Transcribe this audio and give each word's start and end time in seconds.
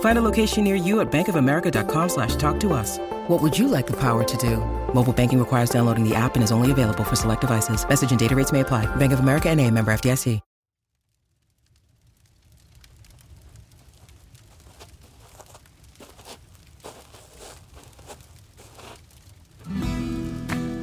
Find 0.00 0.18
a 0.18 0.24
location 0.24 0.64
near 0.64 0.74
you 0.74 0.98
at 0.98 1.08
bankofamerica.com 1.12 2.08
slash 2.08 2.34
talk 2.34 2.58
to 2.60 2.72
us. 2.72 2.98
What 3.28 3.40
would 3.40 3.56
you 3.56 3.68
like 3.68 3.86
the 3.86 3.96
power 3.96 4.24
to 4.24 4.36
do? 4.36 4.56
Mobile 4.92 5.12
banking 5.12 5.38
requires 5.38 5.70
downloading 5.70 6.02
the 6.02 6.16
app 6.16 6.34
and 6.34 6.42
is 6.42 6.50
only 6.50 6.72
available 6.72 7.04
for 7.04 7.14
select 7.14 7.42
devices. 7.42 7.86
Message 7.88 8.10
and 8.10 8.18
data 8.18 8.34
rates 8.34 8.50
may 8.50 8.60
apply. 8.60 8.86
Bank 8.96 9.12
of 9.12 9.20
America 9.20 9.48
and 9.48 9.60
a 9.60 9.70
member 9.70 9.92
FDIC. 9.92 10.40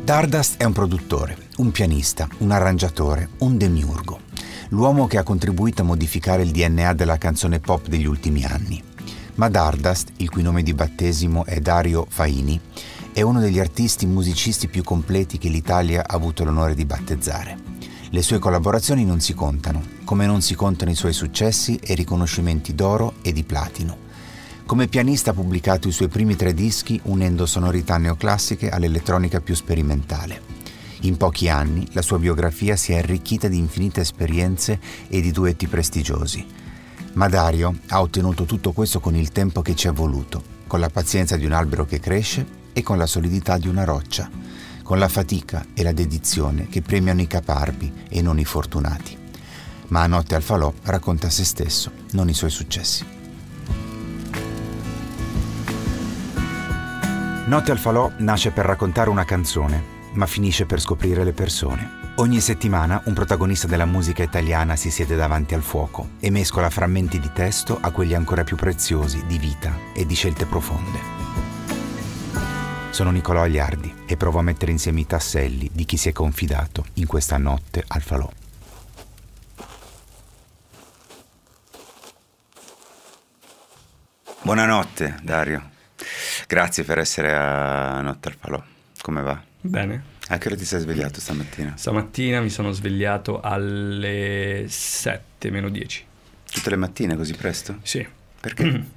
Dardust 0.05 0.57
è 0.59 0.65
un 0.65 0.71
produttore, 0.71 1.35
un 1.57 1.71
pianista, 1.71 2.27
un 2.37 2.51
arrangiatore, 2.51 3.29
un 3.39 3.57
demiurgo. 3.57 4.19
L'uomo 4.69 5.07
che 5.07 5.17
ha 5.17 5.23
contribuito 5.23 5.81
a 5.81 5.85
modificare 5.85 6.43
il 6.43 6.51
DNA 6.51 6.93
della 6.93 7.17
canzone 7.17 7.59
pop 7.59 7.87
degli 7.87 8.05
ultimi 8.05 8.45
anni. 8.45 8.83
Ma 9.35 9.49
Dardust, 9.49 10.11
il 10.17 10.29
cui 10.29 10.43
nome 10.43 10.63
di 10.63 10.73
battesimo 10.73 11.43
è 11.43 11.59
Dario 11.59 12.05
Faini, 12.07 12.59
è 13.11 13.21
uno 13.21 13.41
degli 13.41 13.59
artisti 13.59 14.05
musicisti 14.05 14.69
più 14.69 14.81
completi 14.81 15.37
che 15.37 15.49
l'Italia 15.49 16.07
ha 16.07 16.15
avuto 16.15 16.45
l'onore 16.45 16.73
di 16.73 16.85
battezzare. 16.85 17.57
Le 18.11 18.21
sue 18.21 18.39
collaborazioni 18.39 19.03
non 19.03 19.19
si 19.19 19.33
contano, 19.33 19.83
come 20.05 20.25
non 20.25 20.41
si 20.41 20.55
contano 20.55 20.91
i 20.91 20.95
suoi 20.95 21.11
successi 21.11 21.77
e 21.83 21.95
riconoscimenti 21.95 22.73
d'oro 22.75 23.15
e 23.21 23.33
di 23.33 23.43
platino. 23.43 23.97
Come 24.65 24.87
pianista 24.87 25.31
ha 25.31 25.33
pubblicato 25.33 25.89
i 25.89 25.91
suoi 25.91 26.07
primi 26.07 26.37
tre 26.37 26.53
dischi 26.53 26.97
unendo 27.03 27.45
sonorità 27.45 27.97
neoclassiche 27.97 28.69
all'elettronica 28.69 29.41
più 29.41 29.53
sperimentale. 29.53 30.41
In 31.01 31.17
pochi 31.17 31.49
anni 31.49 31.85
la 31.91 32.01
sua 32.01 32.19
biografia 32.19 32.77
si 32.77 32.93
è 32.93 32.99
arricchita 32.99 33.49
di 33.49 33.57
infinite 33.57 33.99
esperienze 33.99 34.79
e 35.09 35.19
di 35.19 35.31
duetti 35.31 35.67
prestigiosi. 35.67 36.63
Ma 37.15 37.29
Dario 37.29 37.79
ha 37.89 38.01
ottenuto 38.01 38.43
tutto 38.43 38.73
questo 38.73 38.99
con 38.99 39.15
il 39.15 39.31
tempo 39.31 39.61
che 39.61 39.73
ci 39.73 39.87
è 39.87 39.91
voluto, 39.91 40.43
con 40.67 40.81
la 40.81 40.89
pazienza 40.89 41.37
di 41.37 41.45
un 41.45 41.53
albero 41.53 41.85
che 41.85 42.01
cresce 42.01 42.45
e 42.73 42.83
con 42.83 42.97
la 42.97 43.05
solidità 43.05 43.57
di 43.57 43.69
una 43.69 43.85
roccia, 43.85 44.29
con 44.83 44.99
la 44.99 45.07
fatica 45.07 45.65
e 45.73 45.81
la 45.81 45.93
dedizione 45.93 46.67
che 46.67 46.81
premiano 46.81 47.21
i 47.21 47.27
caparbi 47.27 48.05
e 48.09 48.21
non 48.21 48.37
i 48.37 48.43
fortunati. 48.43 49.17
Ma 49.87 50.01
a 50.01 50.07
Notte 50.07 50.35
al 50.35 50.41
Falò 50.41 50.73
racconta 50.83 51.29
se 51.29 51.45
stesso, 51.45 51.89
non 52.11 52.27
i 52.27 52.33
suoi 52.33 52.49
successi. 52.49 53.05
Notte 57.45 57.71
al 57.71 57.79
Falò 57.79 58.11
nasce 58.17 58.51
per 58.51 58.65
raccontare 58.65 59.09
una 59.09 59.23
canzone, 59.23 59.81
ma 60.15 60.25
finisce 60.25 60.65
per 60.65 60.81
scoprire 60.81 61.23
le 61.23 61.33
persone. 61.33 62.04
Ogni 62.17 62.39
settimana 62.39 63.01
un 63.07 63.13
protagonista 63.13 63.67
della 63.67 63.83
musica 63.83 64.23
italiana 64.23 64.77
si 64.77 64.89
siede 64.89 65.17
davanti 65.17 65.53
al 65.53 65.61
fuoco 65.61 66.11
e 66.21 66.29
mescola 66.29 66.69
frammenti 66.69 67.19
di 67.19 67.29
testo 67.33 67.77
a 67.81 67.91
quelli 67.91 68.13
ancora 68.13 68.45
più 68.45 68.55
preziosi 68.55 69.25
di 69.25 69.37
vita 69.37 69.77
e 69.93 70.05
di 70.05 70.15
scelte 70.15 70.45
profonde. 70.45 70.99
Sono 72.91 73.11
Nicolò 73.11 73.41
Agliardi 73.41 73.93
e 74.07 74.15
provo 74.15 74.39
a 74.39 74.43
mettere 74.43 74.71
insieme 74.71 75.01
i 75.01 75.05
tasselli 75.05 75.69
di 75.73 75.83
chi 75.83 75.97
si 75.97 76.07
è 76.07 76.13
confidato 76.13 76.85
in 76.93 77.05
questa 77.05 77.37
notte 77.37 77.83
al 77.85 78.01
falò. 78.01 78.31
Buonanotte 84.41 85.19
Dario. 85.21 85.69
Grazie 86.47 86.85
per 86.85 86.99
essere 86.99 87.35
a 87.35 87.99
Notte 87.99 88.29
al 88.29 88.37
Falò. 88.39 88.63
Come 89.01 89.21
va? 89.21 89.41
Bene. 89.59 90.14
A 90.29 90.37
che 90.37 90.47
ora 90.47 90.57
ti 90.57 90.65
sei 90.65 90.79
svegliato 90.79 91.19
stamattina? 91.19 91.73
Stamattina 91.77 92.41
mi 92.41 92.49
sono 92.49 92.71
svegliato 92.71 93.41
alle 93.41 94.65
7 94.67 95.51
meno 95.51 95.69
10. 95.69 96.05
Tutte 96.51 96.69
le 96.69 96.75
mattine 96.75 97.15
così 97.15 97.33
presto? 97.33 97.77
Sì. 97.83 98.05
Perché? 98.39 98.63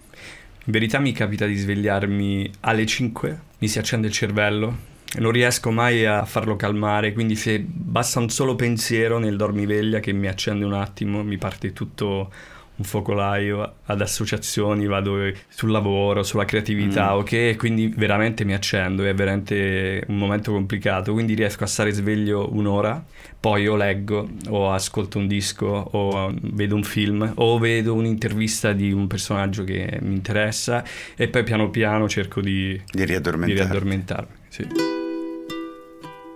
In 0.69 0.75
verità 0.75 0.99
mi 0.99 1.13
capita 1.13 1.47
di 1.47 1.57
svegliarmi 1.57 2.51
alle 2.61 2.87
5, 2.87 3.41
mi 3.59 3.69
si 3.69 3.79
accende 3.79 4.07
il 4.07 4.13
cervello 4.13 4.97
non 5.17 5.33
riesco 5.33 5.71
mai 5.71 6.05
a 6.05 6.25
farlo 6.27 6.57
calmare, 6.57 7.13
quindi 7.13 7.35
se 7.35 7.61
basta 7.61 8.21
un 8.21 8.29
solo 8.29 8.57
pensiero 8.57 9.19
nel 9.19 9.37
dormiveglia 9.37 10.01
che 10.01 10.13
mi 10.13 10.29
accende 10.29 10.67
un 10.67 10.75
attimo, 10.75 11.25
mi 11.25 11.39
parte 11.39 11.73
tutto 11.73 12.31
un 12.79 12.85
focolaio 12.85 13.75
ad 13.85 14.01
associazioni, 14.01 14.87
vado 14.87 15.33
sul 15.49 15.71
lavoro, 15.71 16.23
sulla 16.23 16.45
creatività, 16.45 17.15
mm. 17.15 17.19
ok? 17.19 17.57
Quindi 17.57 17.93
veramente 17.97 18.45
mi 18.45 18.55
accendo, 18.55 19.05
è 19.05 19.15
veramente 19.15 20.05
un 20.07 20.17
momento 20.17 20.53
complicato, 20.53 21.13
quindi 21.13 21.35
riesco 21.35 21.65
a 21.65 21.67
stare 21.67 21.91
sveglio 21.91 22.49
un'ora, 22.53 23.05
poi 23.41 23.67
o 23.67 23.75
leggo 23.75 24.29
o 24.49 24.71
ascolto 24.71 25.19
un 25.19 25.27
disco 25.27 25.67
o 25.67 26.33
vedo 26.41 26.77
un 26.77 26.85
film 26.85 27.33
o 27.37 27.59
vedo 27.59 27.95
un'intervista 27.95 28.73
di 28.73 28.93
un 28.93 29.07
personaggio 29.09 29.65
che 29.65 29.99
mi 30.03 30.15
interessa 30.15 30.85
e 31.17 31.29
poi 31.29 31.43
piano 31.43 31.71
piano 31.71 32.09
cerco 32.09 32.41
di, 32.41 32.81
di 32.91 33.05
riaddormentarmi. 33.05 33.55
Di 33.55 33.61
riaddormentarmi 33.61 34.35
sì. 34.49 34.67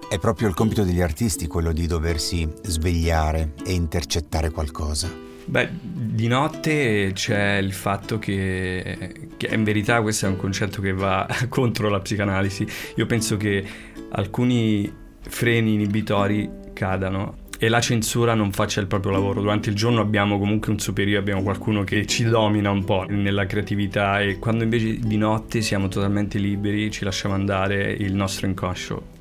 È 0.09 0.19
proprio 0.19 0.49
il 0.49 0.55
compito 0.55 0.83
degli 0.85 1.01
artisti 1.01 1.47
quello 1.47 1.73
di 1.73 1.87
doversi 1.87 2.47
svegliare 2.63 3.55
e 3.65 3.73
intercettare 3.73 4.51
qualcosa. 4.51 5.32
Beh, 5.45 5.69
di 5.81 6.29
notte 6.29 7.11
c'è 7.15 7.57
il 7.57 7.73
fatto 7.73 8.19
che, 8.19 9.29
che, 9.37 9.49
in 9.53 9.65
verità 9.65 10.01
questo 10.01 10.27
è 10.27 10.29
un 10.29 10.37
concetto 10.37 10.81
che 10.81 10.93
va 10.93 11.27
contro 11.49 11.89
la 11.89 12.01
psicanalisi. 12.01 12.67
Io 12.97 13.07
penso 13.07 13.37
che 13.37 13.65
alcuni 14.11 14.91
freni 15.21 15.75
inibitori 15.75 16.49
cadano 16.73 17.41
e 17.59 17.69
la 17.69 17.81
censura 17.81 18.35
non 18.35 18.51
faccia 18.51 18.81
il 18.81 18.87
proprio 18.87 19.13
lavoro. 19.13 19.41
Durante 19.41 19.71
il 19.71 19.77
giorno 19.77 20.01
abbiamo 20.01 20.39
comunque 20.39 20.73
un 20.73 20.79
superiore, 20.79 21.21
abbiamo 21.21 21.43
qualcuno 21.43 21.85
che 21.85 22.07
ci 22.07 22.25
domina 22.25 22.71
un 22.71 22.85
po' 22.85 23.05
nella 23.09 23.47
creatività 23.47 24.21
e 24.21 24.39
quando 24.39 24.65
invece 24.65 24.99
di 24.99 25.17
notte 25.17 25.61
siamo 25.61 25.89
totalmente 25.89 26.39
liberi, 26.39 26.91
ci 26.91 27.05
lasciamo 27.05 27.35
andare 27.35 27.93
il 27.93 28.15
nostro 28.15 28.47
inconscio 28.47 29.12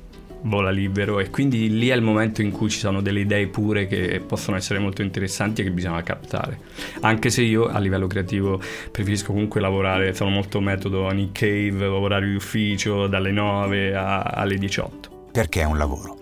vola 0.42 0.70
libero 0.70 1.20
e 1.20 1.30
quindi 1.30 1.68
lì 1.70 1.88
è 1.88 1.94
il 1.94 2.02
momento 2.02 2.42
in 2.42 2.50
cui 2.50 2.68
ci 2.70 2.78
sono 2.78 3.00
delle 3.00 3.20
idee 3.20 3.46
pure 3.48 3.86
che 3.86 4.22
possono 4.26 4.56
essere 4.56 4.78
molto 4.78 5.02
interessanti 5.02 5.60
e 5.60 5.64
che 5.64 5.70
bisogna 5.70 6.02
captare. 6.02 6.58
Anche 7.00 7.30
se 7.30 7.42
io 7.42 7.66
a 7.66 7.78
livello 7.78 8.06
creativo 8.06 8.60
preferisco 8.90 9.32
comunque 9.32 9.60
lavorare, 9.60 10.14
sono 10.14 10.30
molto 10.30 10.60
metodo 10.60 11.08
Nick 11.10 11.40
Cave, 11.40 11.86
lavorare 11.86 12.26
in 12.26 12.34
ufficio 12.34 13.06
dalle 13.06 13.30
9 13.30 13.94
a, 13.94 14.22
alle 14.22 14.56
18. 14.56 15.28
Perché 15.32 15.60
è 15.60 15.64
un 15.64 15.78
lavoro? 15.78 16.18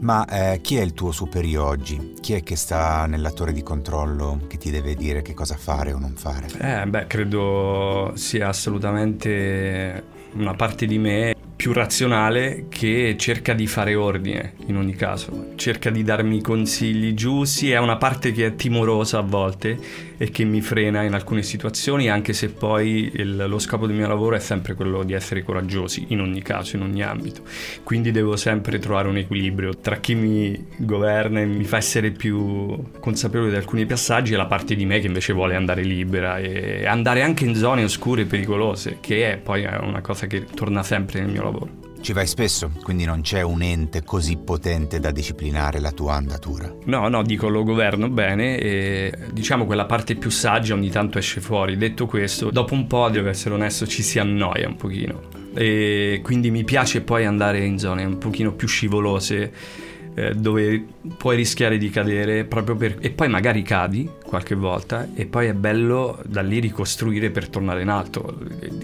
Ma 0.00 0.26
eh, 0.26 0.60
chi 0.60 0.76
è 0.76 0.82
il 0.82 0.92
tuo 0.92 1.10
superiore 1.10 1.48
oggi? 1.70 2.14
Chi 2.20 2.34
è 2.34 2.42
che 2.42 2.56
sta 2.56 3.06
nella 3.06 3.30
torre 3.30 3.52
di 3.52 3.62
controllo 3.62 4.40
che 4.46 4.56
ti 4.58 4.70
deve 4.70 4.94
dire 4.94 5.22
che 5.22 5.34
cosa 5.34 5.56
fare 5.56 5.92
o 5.92 5.98
non 5.98 6.14
fare? 6.16 6.48
Eh, 6.58 6.86
beh, 6.86 7.06
credo 7.06 8.12
sia 8.14 8.48
assolutamente 8.48 10.02
una 10.32 10.54
parte 10.54 10.86
di 10.86 10.98
me 10.98 11.34
più 11.60 11.74
razionale 11.74 12.68
che 12.70 13.16
cerca 13.18 13.52
di 13.52 13.66
fare 13.66 13.94
ordine 13.94 14.54
in 14.68 14.78
ogni 14.78 14.94
caso, 14.94 15.48
cerca 15.56 15.90
di 15.90 16.02
darmi 16.02 16.40
consigli 16.40 17.12
giusti, 17.12 17.70
è 17.70 17.76
una 17.76 17.98
parte 17.98 18.32
che 18.32 18.46
è 18.46 18.54
timorosa 18.54 19.18
a 19.18 19.20
volte 19.20 20.08
e 20.16 20.30
che 20.30 20.44
mi 20.44 20.62
frena 20.62 21.02
in 21.02 21.12
alcune 21.12 21.42
situazioni, 21.42 22.08
anche 22.08 22.32
se 22.32 22.48
poi 22.48 23.10
il, 23.12 23.44
lo 23.46 23.58
scopo 23.58 23.86
del 23.86 23.96
mio 23.96 24.08
lavoro 24.08 24.36
è 24.36 24.38
sempre 24.38 24.72
quello 24.72 25.02
di 25.02 25.12
essere 25.12 25.42
coraggiosi 25.42 26.06
in 26.08 26.20
ogni 26.20 26.40
caso, 26.40 26.76
in 26.76 26.82
ogni 26.82 27.02
ambito. 27.02 27.42
Quindi 27.82 28.10
devo 28.10 28.36
sempre 28.36 28.78
trovare 28.78 29.08
un 29.08 29.18
equilibrio 29.18 29.76
tra 29.76 29.96
chi 29.96 30.14
mi 30.14 30.66
governa 30.78 31.40
e 31.40 31.44
mi 31.44 31.64
fa 31.64 31.76
essere 31.76 32.10
più 32.10 32.90
consapevole 33.00 33.50
di 33.50 33.56
alcuni 33.56 33.84
passaggi 33.84 34.32
e 34.32 34.36
la 34.36 34.46
parte 34.46 34.74
di 34.74 34.86
me 34.86 34.98
che 34.98 35.08
invece 35.08 35.34
vuole 35.34 35.56
andare 35.56 35.82
libera 35.82 36.38
e 36.38 36.86
andare 36.86 37.22
anche 37.22 37.44
in 37.44 37.54
zone 37.54 37.84
oscure 37.84 38.22
e 38.22 38.24
pericolose, 38.24 38.96
che 39.00 39.32
è 39.32 39.36
poi 39.36 39.64
una 39.64 40.00
cosa 40.00 40.26
che 40.26 40.44
torna 40.44 40.82
sempre 40.82 41.20
nel 41.20 41.28
mio 41.28 41.42
lavoro 41.42 41.48
lavoro. 41.50 41.88
Ci 42.00 42.14
vai 42.14 42.26
spesso, 42.26 42.70
quindi 42.82 43.04
non 43.04 43.20
c'è 43.20 43.42
un 43.42 43.60
ente 43.60 44.02
così 44.02 44.38
potente 44.38 45.00
da 45.00 45.10
disciplinare 45.10 45.80
la 45.80 45.92
tua 45.92 46.14
andatura. 46.14 46.74
No, 46.86 47.08
no, 47.08 47.22
dico 47.22 47.48
lo 47.48 47.62
governo 47.62 48.08
bene 48.08 48.58
e 48.58 49.12
diciamo 49.32 49.66
quella 49.66 49.84
parte 49.84 50.14
più 50.14 50.30
saggia 50.30 50.72
ogni 50.72 50.88
tanto 50.88 51.18
esce 51.18 51.42
fuori. 51.42 51.76
Detto 51.76 52.06
questo, 52.06 52.50
dopo 52.50 52.72
un 52.72 52.86
po', 52.86 53.10
devo 53.10 53.28
essere 53.28 53.54
onesto, 53.54 53.86
ci 53.86 54.02
si 54.02 54.18
annoia 54.18 54.66
un 54.66 54.76
pochino. 54.76 55.28
E 55.54 56.20
quindi 56.22 56.50
mi 56.50 56.64
piace 56.64 57.02
poi 57.02 57.26
andare 57.26 57.64
in 57.64 57.78
zone 57.78 58.04
un 58.04 58.16
pochino 58.16 58.52
più 58.52 58.66
scivolose 58.66 59.52
eh, 60.14 60.34
dove 60.34 60.84
puoi 61.16 61.36
rischiare 61.36 61.78
di 61.78 61.88
cadere 61.90 62.44
proprio 62.44 62.76
per... 62.76 62.96
e 63.00 63.10
poi 63.10 63.28
magari 63.28 63.62
cadi 63.62 64.08
qualche 64.24 64.54
volta 64.54 65.08
e 65.14 65.26
poi 65.26 65.46
è 65.46 65.54
bello 65.54 66.20
da 66.26 66.42
lì 66.42 66.58
ricostruire 66.58 67.30
per 67.30 67.48
tornare 67.48 67.82
in 67.82 67.88
alto. 67.88 68.38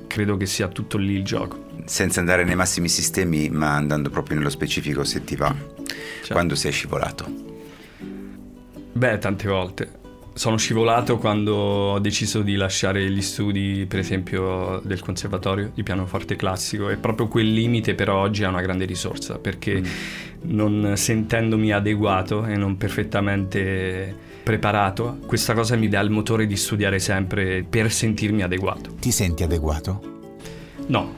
Credo 0.07 0.37
che 0.37 0.47
sia 0.47 0.69
tutto 0.69 0.99
lì 0.99 1.15
il 1.15 1.25
gioco. 1.25 1.65
Senza 1.85 2.21
andare 2.21 2.45
nei 2.45 2.57
massimi 2.57 2.89
sistemi, 2.89 3.49
ma 3.49 3.75
andando 3.75 4.11
proprio 4.11 4.37
nello 4.37 4.51
specifico 4.51 5.05
se 5.05 5.25
ti 5.25 5.37
va. 5.37 5.55
Certo. 5.87 6.33
Quando 6.33 6.55
sei 6.55 6.73
scivolato? 6.73 7.27
Beh, 8.93 9.19
tante 9.19 9.49
volte. 9.49 10.05
Sono 10.37 10.59
scivolato 10.59 11.17
quando 11.17 11.55
ho 11.55 11.99
deciso 11.99 12.43
di 12.43 12.57
lasciare 12.57 13.11
gli 13.11 13.23
studi, 13.23 13.87
per 13.89 14.01
esempio, 14.01 14.83
del 14.85 15.01
conservatorio 15.01 15.71
di 15.75 15.83
pianoforte 15.83 16.37
classico 16.37 16.91
e 16.91 16.97
proprio 16.97 17.27
quel 17.27 17.51
limite 17.51 17.95
però 17.95 18.19
oggi 18.19 18.43
è 18.43 18.47
una 18.47 18.61
grande 18.61 18.85
risorsa 18.85 19.39
perché 19.39 19.81
mm. 19.81 19.85
non 20.43 20.93
sentendomi 20.95 21.73
adeguato 21.73 22.45
e 22.45 22.55
non 22.55 22.77
perfettamente 22.77 24.15
preparato, 24.43 25.21
questa 25.25 25.55
cosa 25.55 25.75
mi 25.75 25.89
dà 25.89 26.01
il 26.01 26.11
motore 26.11 26.47
di 26.47 26.57
studiare 26.57 26.99
sempre 26.99 27.65
per 27.67 27.91
sentirmi 27.91 28.43
adeguato. 28.43 28.93
Ti 29.01 29.11
senti 29.11 29.43
adeguato? 29.43 30.01
No. 30.89 31.15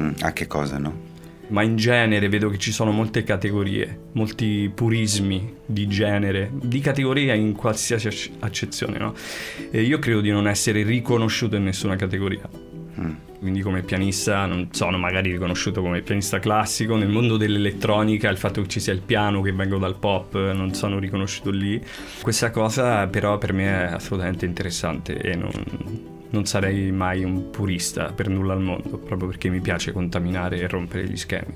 Mm, 0.00 0.12
a 0.20 0.32
che 0.32 0.46
cosa 0.46 0.78
no? 0.78 1.05
Ma 1.48 1.62
in 1.62 1.76
genere 1.76 2.28
vedo 2.28 2.48
che 2.48 2.58
ci 2.58 2.72
sono 2.72 2.90
molte 2.90 3.22
categorie, 3.22 3.98
molti 4.12 4.70
purismi 4.74 5.54
di 5.64 5.86
genere, 5.86 6.50
di 6.52 6.80
categoria 6.80 7.34
in 7.34 7.52
qualsiasi 7.54 8.32
accezione, 8.40 8.98
no? 8.98 9.14
E 9.70 9.82
io 9.82 9.98
credo 9.98 10.20
di 10.20 10.30
non 10.30 10.48
essere 10.48 10.82
riconosciuto 10.82 11.56
in 11.56 11.64
nessuna 11.64 11.96
categoria. 11.96 12.48
Mm. 13.00 13.12
Quindi 13.38 13.60
come 13.60 13.82
pianista 13.82 14.46
non 14.46 14.68
sono 14.72 14.96
magari 14.96 15.30
riconosciuto 15.30 15.82
come 15.82 16.00
pianista 16.00 16.38
classico, 16.38 16.96
nel 16.96 17.08
mondo 17.08 17.36
dell'elettronica 17.36 18.30
il 18.30 18.38
fatto 18.38 18.62
che 18.62 18.68
ci 18.68 18.80
sia 18.80 18.94
il 18.94 19.02
piano, 19.02 19.42
che 19.42 19.52
vengo 19.52 19.78
dal 19.78 19.96
pop, 19.96 20.34
non 20.52 20.72
sono 20.74 20.98
riconosciuto 20.98 21.50
lì. 21.50 21.80
Questa 22.22 22.50
cosa 22.50 23.06
però 23.06 23.36
per 23.38 23.52
me 23.52 23.66
è 23.66 23.92
assolutamente 23.92 24.46
interessante 24.46 25.18
e 25.18 25.36
non, 25.36 26.15
non 26.36 26.44
sarei 26.44 26.92
mai 26.92 27.24
un 27.24 27.50
purista 27.50 28.12
per 28.12 28.28
nulla 28.28 28.52
al 28.52 28.60
mondo, 28.60 28.98
proprio 28.98 29.28
perché 29.28 29.48
mi 29.48 29.60
piace 29.60 29.92
contaminare 29.92 30.58
e 30.58 30.68
rompere 30.68 31.08
gli 31.08 31.16
schemi. 31.16 31.54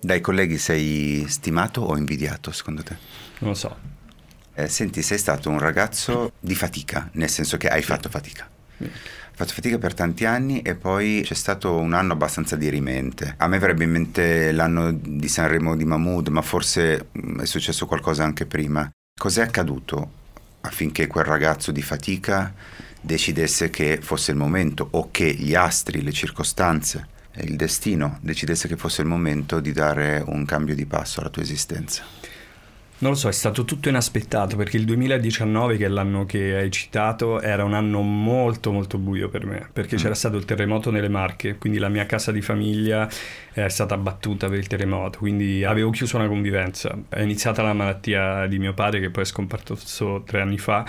Dai 0.00 0.20
colleghi 0.22 0.56
sei 0.56 1.26
stimato 1.28 1.82
o 1.82 1.96
invidiato 1.96 2.52
secondo 2.52 2.82
te? 2.82 2.96
Non 3.40 3.50
lo 3.50 3.56
so. 3.56 3.76
Eh, 4.54 4.68
senti, 4.68 5.02
sei 5.02 5.18
stato 5.18 5.50
un 5.50 5.58
ragazzo 5.58 6.32
di 6.40 6.54
fatica, 6.54 7.10
nel 7.12 7.28
senso 7.28 7.58
che 7.58 7.68
hai 7.68 7.82
fatto 7.82 8.08
fatica. 8.08 8.48
Hai 8.78 8.88
fatto 9.32 9.52
fatica 9.52 9.76
per 9.76 9.92
tanti 9.92 10.24
anni 10.24 10.62
e 10.62 10.74
poi 10.74 11.20
c'è 11.22 11.34
stato 11.34 11.76
un 11.76 11.92
anno 11.92 12.14
abbastanza 12.14 12.56
dirimente. 12.56 13.34
A 13.36 13.46
me 13.46 13.58
verrebbe 13.58 13.84
in 13.84 13.90
mente 13.90 14.52
l'anno 14.52 14.90
di 14.90 15.28
Sanremo 15.28 15.76
di 15.76 15.84
Mahmood, 15.84 16.28
ma 16.28 16.40
forse 16.40 17.08
mm, 17.18 17.40
è 17.40 17.44
successo 17.44 17.84
qualcosa 17.84 18.24
anche 18.24 18.46
prima. 18.46 18.90
Cos'è 19.18 19.42
accaduto 19.42 20.15
affinché 20.66 21.06
quel 21.06 21.24
ragazzo 21.24 21.72
di 21.72 21.82
fatica 21.82 22.52
decidesse 23.00 23.70
che 23.70 24.00
fosse 24.02 24.32
il 24.32 24.36
momento 24.36 24.88
o 24.90 25.08
che 25.10 25.32
gli 25.32 25.54
astri, 25.54 26.02
le 26.02 26.12
circostanze, 26.12 27.08
il 27.42 27.56
destino 27.56 28.18
decidesse 28.20 28.66
che 28.66 28.76
fosse 28.76 29.02
il 29.02 29.08
momento 29.08 29.60
di 29.60 29.72
dare 29.72 30.22
un 30.26 30.44
cambio 30.44 30.74
di 30.74 30.86
passo 30.86 31.20
alla 31.20 31.30
tua 31.30 31.42
esistenza. 31.42 32.02
Non 32.98 33.10
lo 33.10 33.16
so, 33.18 33.28
è 33.28 33.32
stato 33.32 33.66
tutto 33.66 33.90
inaspettato 33.90 34.56
perché 34.56 34.78
il 34.78 34.86
2019, 34.86 35.76
che 35.76 35.84
è 35.84 35.88
l'anno 35.88 36.24
che 36.24 36.56
hai 36.56 36.70
citato, 36.70 37.42
era 37.42 37.62
un 37.62 37.74
anno 37.74 38.00
molto 38.00 38.72
molto 38.72 38.96
buio 38.96 39.28
per 39.28 39.44
me, 39.44 39.68
perché 39.70 39.96
mm. 39.96 39.98
c'era 39.98 40.14
stato 40.14 40.38
il 40.38 40.46
terremoto 40.46 40.90
nelle 40.90 41.10
Marche, 41.10 41.58
quindi 41.58 41.78
la 41.78 41.90
mia 41.90 42.06
casa 42.06 42.32
di 42.32 42.40
famiglia 42.40 43.06
è 43.52 43.68
stata 43.68 43.92
abbattuta 43.92 44.48
per 44.48 44.56
il 44.56 44.66
terremoto, 44.66 45.18
quindi 45.18 45.62
avevo 45.62 45.90
chiuso 45.90 46.16
una 46.16 46.26
convivenza. 46.26 46.98
È 47.10 47.20
iniziata 47.20 47.60
la 47.60 47.74
malattia 47.74 48.46
di 48.46 48.58
mio 48.58 48.72
padre 48.72 49.00
che 49.00 49.10
poi 49.10 49.24
è 49.24 49.26
scomparso 49.26 50.22
tre 50.24 50.40
anni 50.40 50.56
fa 50.56 50.86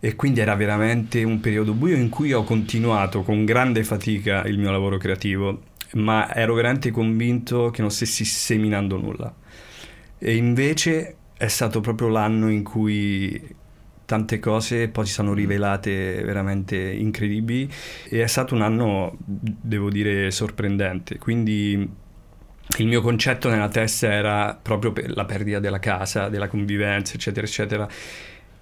e 0.00 0.16
quindi 0.16 0.40
era 0.40 0.54
veramente 0.54 1.22
un 1.22 1.38
periodo 1.40 1.74
buio 1.74 1.96
in 1.96 2.08
cui 2.08 2.32
ho 2.32 2.44
continuato 2.44 3.20
con 3.20 3.44
grande 3.44 3.84
fatica 3.84 4.44
il 4.44 4.58
mio 4.58 4.70
lavoro 4.70 4.96
creativo, 4.96 5.64
ma 5.92 6.34
ero 6.34 6.54
veramente 6.54 6.90
convinto 6.90 7.68
che 7.68 7.82
non 7.82 7.90
stessi 7.90 8.24
seminando 8.24 8.96
nulla. 8.96 9.34
E 10.22 10.36
invece 10.36 11.16
è 11.36 11.48
stato 11.48 11.80
proprio 11.80 12.08
l'anno 12.08 12.50
in 12.50 12.62
cui 12.62 13.56
tante 14.04 14.38
cose 14.38 14.88
poi 14.88 15.06
si 15.06 15.12
sono 15.12 15.32
rivelate 15.32 16.22
veramente 16.22 16.76
incredibili 16.76 17.72
e 18.08 18.22
è 18.22 18.26
stato 18.26 18.54
un 18.54 18.60
anno, 18.60 19.16
devo 19.24 19.88
dire, 19.88 20.30
sorprendente. 20.30 21.16
Quindi 21.16 21.88
il 22.78 22.86
mio 22.86 23.00
concetto 23.00 23.48
nella 23.48 23.68
testa 23.68 24.12
era 24.12 24.58
proprio 24.60 24.92
la 25.06 25.24
perdita 25.24 25.58
della 25.58 25.78
casa, 25.78 26.28
della 26.28 26.48
convivenza, 26.48 27.14
eccetera, 27.14 27.46
eccetera 27.46 27.88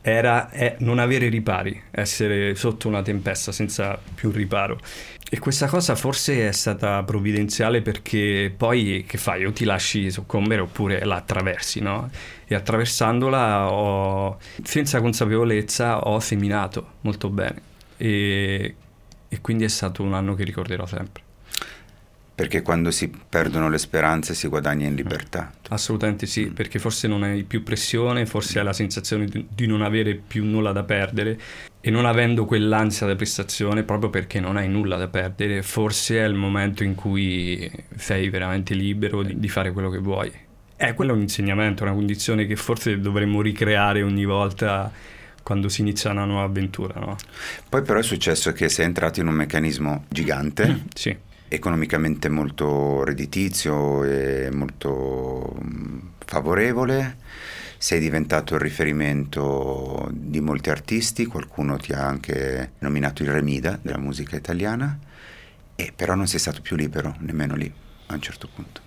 era 0.01 0.51
non 0.79 0.99
avere 0.99 1.29
ripari, 1.29 1.81
essere 1.91 2.55
sotto 2.55 2.89
una 2.89 3.03
tempesta 3.03 3.53
senza 3.53 3.99
più 4.15 4.31
riparo. 4.31 4.79
E 5.31 5.39
questa 5.39 5.67
cosa 5.67 5.95
forse 5.95 6.49
è 6.49 6.53
stata 6.53 7.03
provvidenziale 7.03 7.83
perché 7.83 8.53
poi 8.57 9.05
che 9.07 9.19
fai? 9.19 9.45
O 9.45 9.53
ti 9.53 9.65
lasci 9.65 10.11
soccombere 10.11 10.63
oppure 10.63 11.05
la 11.05 11.17
attraversi, 11.17 11.81
no? 11.81 12.09
E 12.47 12.55
attraversandola 12.55 13.71
ho, 13.71 14.39
senza 14.63 15.01
consapevolezza 15.01 16.09
ho 16.09 16.19
seminato 16.21 16.93
molto 17.03 17.29
bene 17.29 17.61
e, 17.99 18.75
e 19.29 19.41
quindi 19.43 19.65
è 19.65 19.69
stato 19.69 20.03
un 20.03 20.15
anno 20.15 20.35
che 20.35 20.45
ricorderò 20.45 20.87
sempre. 20.87 21.28
Perché 22.39 22.63
quando 22.63 22.93
si 22.93 23.11
perdono 23.11 23.69
le 23.69 23.79
speranze 23.79 24.33
si 24.33 24.47
guadagna 24.47 24.87
in 24.87 24.95
libertà. 24.95 25.51
Assolutamente 25.71 26.25
sì, 26.27 26.47
mm. 26.47 26.53
perché 26.53 26.79
forse 26.79 27.09
non 27.09 27.25
hai 27.25 27.43
più 27.43 27.65
pressione, 27.65 28.27
forse 28.27 28.61
hai 28.61 28.65
la 28.65 28.73
sensazione 28.73 29.27
di 29.49 29.67
non 29.67 29.83
avere 29.83 30.15
più 30.15 30.45
nulla 30.45 30.71
da 30.71 30.85
perdere 30.85 31.37
e 31.81 31.91
non 31.91 32.07
avendo 32.07 32.45
quell'ansia 32.45 33.09
da 33.09 33.17
prestazione 33.17 33.83
proprio 33.83 34.09
perché 34.09 34.39
non 34.39 34.57
hai 34.57 34.69
nulla 34.69 34.97
da 34.97 35.09
perdere, 35.09 35.63
forse 35.63 36.21
è 36.21 36.25
il 36.29 36.35
momento 36.35 36.85
in 36.85 36.95
cui 36.95 37.69
sei 37.97 38.29
veramente 38.29 38.73
libero 38.73 39.25
di, 39.25 39.41
di 39.41 39.49
fare 39.49 39.73
quello 39.73 39.91
che 39.91 39.99
vuoi. 39.99 40.31
Eh, 40.77 40.95
quello 40.95 41.11
è 41.11 41.15
un 41.17 41.23
insegnamento, 41.23 41.83
una 41.83 41.93
condizione 41.93 42.47
che 42.47 42.55
forse 42.55 43.01
dovremmo 43.01 43.43
ricreare 43.43 44.05
ogni 44.05 44.25
volta 44.25 44.93
quando 45.43 45.69
si 45.69 45.81
inizia 45.81 46.13
una 46.13 46.25
nuova 46.25 46.45
avventura. 46.45 47.01
No? 47.01 47.17
Poi 47.69 47.83
però 47.83 47.99
è 47.99 48.05
successo 48.05 48.53
che 48.53 48.69
sei 48.69 48.85
entrato 48.85 49.19
in 49.19 49.27
un 49.27 49.35
meccanismo 49.35 50.05
gigante. 50.09 50.85
sì 50.95 51.27
economicamente 51.49 52.29
molto 52.29 53.05
redditizio 53.05 54.05
e 54.05 54.51
molto 54.53 55.57
favorevole, 56.25 57.17
sei 57.79 58.01
diventato 58.01 58.55
il 58.55 58.61
riferimento 58.61 60.09
di 60.13 60.41
molti 60.41 60.71
artisti, 60.71 61.27
qualcuno 61.27 61.77
ti 61.77 61.93
ha 61.93 62.07
anche 62.07 62.73
nominato 62.81 63.23
il 63.23 63.31
Remida 63.31 63.79
della 63.81 63.99
musica 63.99 64.37
italiana, 64.37 64.99
e 65.75 65.93
però 65.95 66.15
non 66.15 66.27
sei 66.27 66.41
stato 66.41 66.61
più 66.61 66.77
libero 66.77 67.15
nemmeno 67.21 67.55
lì 67.55 67.73
a 68.07 68.15
un 68.15 68.21
certo 68.21 68.49
punto. 68.53 68.81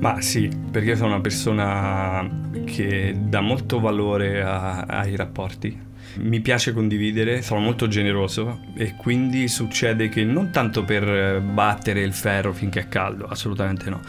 Ma 0.00 0.20
sì, 0.20 0.50
perché 0.70 0.96
sono 0.96 1.12
una 1.12 1.20
persona 1.20 2.28
che 2.64 3.14
dà 3.16 3.40
molto 3.40 3.78
valore 3.78 4.42
a, 4.42 4.80
ai 4.80 5.14
rapporti, 5.16 5.90
mi 6.16 6.40
piace 6.40 6.72
condividere, 6.72 7.42
sono 7.42 7.60
molto 7.60 7.88
generoso 7.88 8.60
e 8.74 8.94
quindi 8.96 9.48
succede 9.48 10.08
che 10.08 10.24
non 10.24 10.50
tanto 10.50 10.84
per 10.84 11.40
battere 11.40 12.02
il 12.02 12.12
ferro 12.12 12.52
finché 12.52 12.80
è 12.80 12.88
caldo, 12.88 13.26
assolutamente 13.26 13.88
no, 13.90 14.00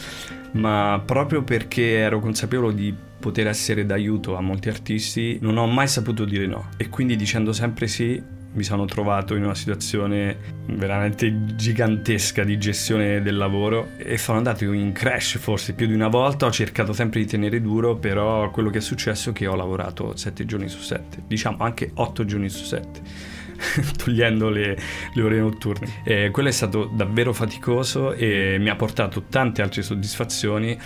ma 0.53 1.01
proprio 1.05 1.43
perché 1.43 1.97
ero 1.97 2.19
consapevole 2.19 2.73
di 2.73 2.93
poter 3.19 3.47
essere 3.47 3.85
d'aiuto 3.85 4.35
a 4.35 4.41
molti 4.41 4.67
artisti, 4.67 5.37
non 5.41 5.57
ho 5.57 5.65
mai 5.65 5.87
saputo 5.87 6.25
dire 6.25 6.45
no. 6.45 6.69
E 6.75 6.89
quindi 6.89 7.15
dicendo 7.15 7.53
sempre 7.53 7.87
sì 7.87 8.21
mi 8.53 8.63
sono 8.63 8.85
trovato 8.85 9.35
in 9.35 9.43
una 9.43 9.55
situazione 9.55 10.37
veramente 10.67 11.55
gigantesca 11.55 12.43
di 12.43 12.57
gestione 12.57 13.21
del 13.21 13.35
lavoro 13.35 13.89
e 13.97 14.17
sono 14.17 14.37
andato 14.37 14.63
in 14.71 14.91
crash 14.91 15.37
forse 15.37 15.73
più 15.73 15.87
di 15.87 15.93
una 15.93 16.07
volta, 16.07 16.45
ho 16.45 16.51
cercato 16.51 16.93
sempre 16.93 17.19
di 17.19 17.25
tenere 17.25 17.61
duro, 17.61 17.95
però 17.95 18.49
quello 18.51 18.69
che 18.69 18.77
è 18.77 18.81
successo 18.81 19.31
è 19.31 19.33
che 19.33 19.47
ho 19.47 19.55
lavorato 19.55 20.15
sette 20.15 20.45
giorni 20.45 20.69
su 20.69 20.79
sette, 20.79 21.23
diciamo 21.25 21.63
anche 21.63 21.91
otto 21.95 22.25
giorni 22.25 22.49
su 22.49 22.63
sette. 22.63 23.41
togliendo 23.97 24.49
le, 24.49 24.77
le, 25.13 25.21
ore 25.21 25.39
notturne. 25.39 26.01
E 26.03 26.31
quello 26.31 26.49
è 26.49 26.51
stato 26.51 26.85
davvero 26.85 27.31
faticoso 27.31 28.11
e 28.13 28.57
mi 28.59 28.69
ha 28.69 28.75
portato 28.75 29.23
tante 29.29 29.61
altre 29.61 29.81
soddisfazioni 29.83 30.77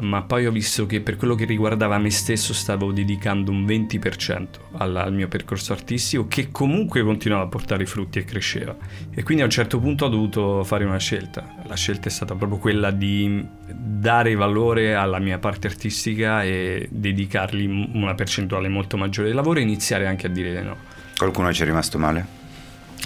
ma 0.00 0.22
poi 0.22 0.46
ho 0.46 0.50
visto 0.50 0.86
che 0.86 1.00
per 1.00 1.16
quello 1.16 1.34
che 1.34 1.44
riguardava 1.44 1.98
me 1.98 2.10
stesso 2.10 2.52
stavo 2.52 2.92
dedicando 2.92 3.50
un 3.50 3.64
20% 3.64 4.46
al, 4.72 4.96
al, 4.96 5.12
mio 5.12 5.28
percorso 5.28 5.72
artistico 5.72 6.26
che 6.28 6.50
comunque 6.50 7.02
continuava 7.02 7.44
a 7.44 7.48
portare 7.48 7.86
frutti 7.86 8.18
e 8.18 8.24
cresceva. 8.24 8.76
E 9.10 9.22
quindi 9.22 9.42
a 9.42 9.46
un 9.46 9.50
certo 9.50 9.78
punto 9.78 10.04
ho 10.04 10.08
dovuto 10.08 10.62
fare 10.64 10.84
una 10.84 10.98
scelta. 10.98 11.56
La 11.66 11.74
scelta 11.74 12.08
è 12.08 12.10
stata 12.10 12.34
proprio 12.34 12.58
quella 12.58 12.90
di 12.90 13.44
dare 13.66 14.34
valore 14.34 14.94
alla 14.94 15.18
mia 15.18 15.38
parte 15.38 15.66
artistica 15.66 16.42
e 16.42 16.88
dedicargli 16.90 17.66
una 17.94 18.14
percentuale 18.14 18.68
molto 18.68 18.96
maggiore 18.96 19.28
del 19.28 19.36
lavoro 19.36 19.58
e 19.58 19.62
iniziare 19.62 20.06
anche 20.06 20.26
a 20.26 20.30
dire 20.30 20.62
no. 20.62 20.76
Qualcuno 21.16 21.52
ci 21.52 21.62
è 21.62 21.64
rimasto 21.64 21.98
male? 21.98 22.26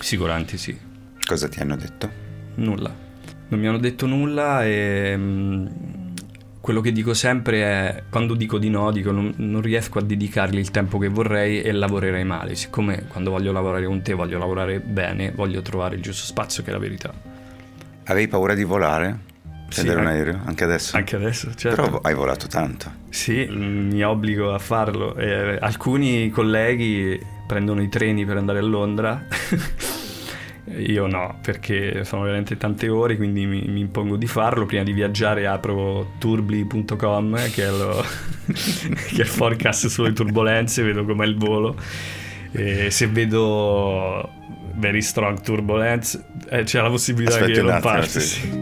Sicuramente 0.01 0.57
sì. 0.59 0.77
Cosa 1.25 1.49
ti 1.49 1.61
hanno 1.61 1.77
detto? 1.77 2.11
Nulla. 2.57 2.95
Non 3.49 3.61
mi 3.61 3.67
hanno 3.67 3.79
detto 3.79 4.07
nulla 4.07 4.65
e 4.65 5.15
mm, 5.17 5.67
quello 6.63 6.81
che 6.81 6.93
dico 6.93 7.13
sempre 7.13 7.63
è, 7.63 8.03
quando 8.09 8.35
dico 8.35 8.57
di 8.57 8.71
no, 8.71 8.93
dico 8.93 9.11
non, 9.11 9.35
non, 9.39 9.61
riesco 9.61 9.99
a 9.99 10.03
dedicargli 10.03 10.59
il 10.59 10.71
tempo 10.71 10.97
che 10.97 11.09
vorrei 11.09 11.61
e 11.61 11.73
lavorerei 11.73 12.23
male. 12.23 12.55
Siccome 12.55 13.07
quando 13.09 13.31
voglio 13.31 13.51
lavorare 13.51 13.85
con 13.85 14.01
te 14.01 14.13
voglio 14.13 14.39
lavorare 14.39 14.79
bene, 14.79 15.33
voglio 15.33 15.61
trovare 15.61 15.97
il 15.97 16.03
giusto 16.03 16.25
spazio, 16.25 16.63
che 16.63 16.71
è 16.71 16.73
la 16.73 16.79
verità. 16.79 17.13
Avevi 18.05 18.29
paura 18.29 18.55
di 18.55 18.63
volare? 18.63 19.19
Prendere 19.69 19.99
sì, 19.99 20.05
un 20.05 20.07
aereo? 20.07 20.41
Anche 20.45 20.65
adesso? 20.65 20.97
Anche 20.97 21.17
adesso, 21.17 21.53
certo. 21.53 21.83
Però 21.83 22.01
hai 22.01 22.15
volato 22.15 22.47
tanto. 22.47 22.93
Sì, 23.09 23.45
mi 23.51 24.05
obbligo 24.05 24.55
a 24.55 24.59
farlo. 24.61 25.17
Eh, 25.17 25.59
alcuni 25.61 26.31
colleghi 26.31 27.19
prendono 27.45 27.83
i 27.83 27.89
treni 27.89 28.25
per 28.25 28.37
andare 28.37 28.61
a 28.61 28.63
Londra. 28.63 29.27
Io 30.65 31.07
no, 31.09 31.39
perché 31.43 32.05
sono 32.05 32.23
veramente 32.23 32.57
tante 32.57 32.89
ore, 32.89 33.17
quindi 33.17 33.47
mi, 33.47 33.65
mi 33.67 33.81
impongo 33.81 34.17
di 34.17 34.27
farlo. 34.27 34.65
Prima 34.65 34.85
di 34.85 34.93
viaggiare 34.93 35.47
apro 35.47 36.13
turbli.com, 36.19 37.51
che 37.51 37.65
è, 37.65 37.71
lo, 37.71 38.05
che 38.47 39.17
è 39.17 39.21
il 39.21 39.27
forecast 39.27 39.89
sulle 39.89 40.13
turbulenze, 40.13 40.83
vedo 40.83 41.05
com'è 41.05 41.27
il 41.27 41.37
volo. 41.37 41.77
E 42.53 42.91
se 42.91 43.07
vedo 43.09 44.31
very 44.75 45.03
strong 45.03 45.41
turbulence, 45.41 46.25
eh, 46.49 46.63
c'è 46.63 46.81
la 46.81 46.91
possibilità 46.91 47.35
Aspetta 47.35 47.53
che 47.53 47.63
non 47.63 47.81
parti. 47.81 48.21
Sì. 48.21 48.49
When 48.49 48.62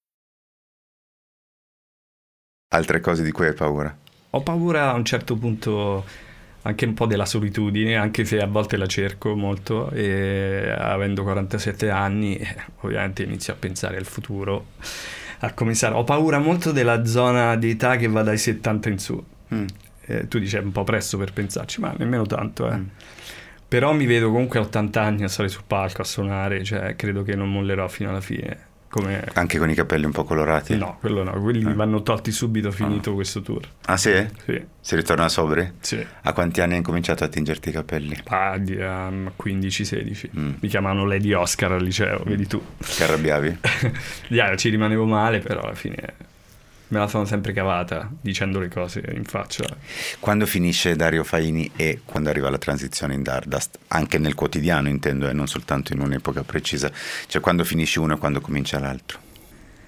Altre 2.73 2.99
cose 2.99 3.23
di 3.23 3.31
cui 3.31 3.47
hai 3.47 3.53
paura? 3.53 3.95
Ho 4.31 4.41
paura 4.41 4.91
a 4.91 4.93
un 4.93 5.03
certo 5.03 5.35
punto 5.35 6.05
anche 6.63 6.85
un 6.85 6.93
po' 6.93 7.05
della 7.05 7.25
solitudine, 7.25 7.95
anche 7.95 8.23
se 8.23 8.39
a 8.39 8.45
volte 8.45 8.77
la 8.77 8.85
cerco 8.85 9.35
molto 9.35 9.89
e 9.91 10.73
avendo 10.77 11.23
47 11.23 11.89
anni 11.89 12.37
eh, 12.37 12.55
ovviamente 12.81 13.23
inizio 13.23 13.53
a 13.53 13.55
pensare 13.55 13.97
al 13.97 14.05
futuro, 14.05 14.67
a 15.39 15.53
cominciare. 15.53 15.95
Ho 15.95 16.03
paura 16.03 16.37
molto 16.37 16.71
della 16.71 17.05
zona 17.05 17.55
di 17.55 17.71
età 17.71 17.95
che 17.95 18.07
va 18.07 18.21
dai 18.21 18.37
70 18.37 18.89
in 18.89 18.99
su. 18.99 19.23
Mm. 19.53 19.65
Eh, 20.05 20.27
tu 20.27 20.39
dici 20.39 20.55
è 20.55 20.59
un 20.59 20.71
po' 20.71 20.83
presto 20.83 21.17
per 21.17 21.33
pensarci, 21.33 21.79
ma 21.79 21.93
nemmeno 21.97 22.25
tanto, 22.25 22.69
eh. 22.69 22.77
Mm. 22.77 22.85
Però 23.67 23.93
mi 23.93 24.05
vedo 24.05 24.29
comunque 24.29 24.59
a 24.59 24.63
80 24.63 25.01
anni 25.01 25.23
a 25.23 25.29
stare 25.29 25.47
sul 25.47 25.63
palco, 25.65 26.01
a 26.01 26.05
suonare, 26.05 26.63
cioè 26.63 26.95
credo 26.97 27.23
che 27.23 27.35
non 27.35 27.49
mollerò 27.49 27.87
fino 27.87 28.09
alla 28.09 28.19
fine. 28.19 28.69
Come... 28.91 29.23
Anche 29.35 29.57
con 29.57 29.69
i 29.69 29.73
capelli 29.73 30.03
un 30.03 30.11
po' 30.11 30.25
colorati? 30.25 30.75
No, 30.75 30.97
quello 30.99 31.23
no, 31.23 31.31
quelli 31.39 31.65
eh. 31.65 31.73
vanno 31.73 32.03
tolti 32.03 32.29
subito 32.29 32.71
finito 32.71 33.11
ah. 33.11 33.13
questo 33.13 33.41
tour. 33.41 33.65
Ah 33.85 33.95
sì? 33.95 34.13
Sì. 34.43 34.61
Si 34.81 34.95
ritorna 34.97 35.29
sobri? 35.29 35.75
Sì. 35.79 36.05
A 36.23 36.33
quanti 36.33 36.59
anni 36.59 36.73
hai 36.73 36.79
incominciato 36.79 37.23
a 37.23 37.29
tingerti 37.29 37.69
i 37.69 37.71
capelli? 37.71 38.19
Ah, 38.25 38.57
di, 38.57 38.75
um, 38.75 39.31
15-16. 39.41 40.29
Mm. 40.37 40.53
Mi 40.59 40.67
chiamavano 40.67 41.05
Lady 41.05 41.31
Oscar 41.31 41.71
al 41.71 41.81
liceo, 41.81 42.21
vedi 42.25 42.45
tu. 42.47 42.61
Ti 42.79 43.03
arrabbiavi? 43.03 43.59
yeah, 44.27 44.57
ci 44.57 44.67
rimanevo 44.67 45.05
male, 45.05 45.39
però 45.39 45.61
alla 45.61 45.73
fine 45.73 46.29
me 46.91 46.99
la 46.99 47.07
sono 47.07 47.25
sempre 47.25 47.53
cavata 47.53 48.09
dicendo 48.21 48.59
le 48.59 48.67
cose 48.67 49.03
in 49.13 49.23
faccia. 49.23 49.65
Quando 50.19 50.45
finisce 50.45 50.95
Dario 50.95 51.23
Faini 51.23 51.71
e 51.75 52.01
quando 52.05 52.29
arriva 52.29 52.49
la 52.49 52.57
transizione 52.57 53.13
in 53.13 53.23
Dardust, 53.23 53.79
anche 53.87 54.17
nel 54.17 54.35
quotidiano 54.35 54.89
intendo 54.89 55.27
e 55.27 55.33
non 55.33 55.47
soltanto 55.47 55.93
in 55.93 56.01
un'epoca 56.01 56.43
precisa, 56.43 56.91
cioè 57.27 57.41
quando 57.41 57.63
finisce 57.63 57.99
uno 57.99 58.15
e 58.15 58.17
quando 58.17 58.41
comincia 58.41 58.79
l'altro? 58.79 59.19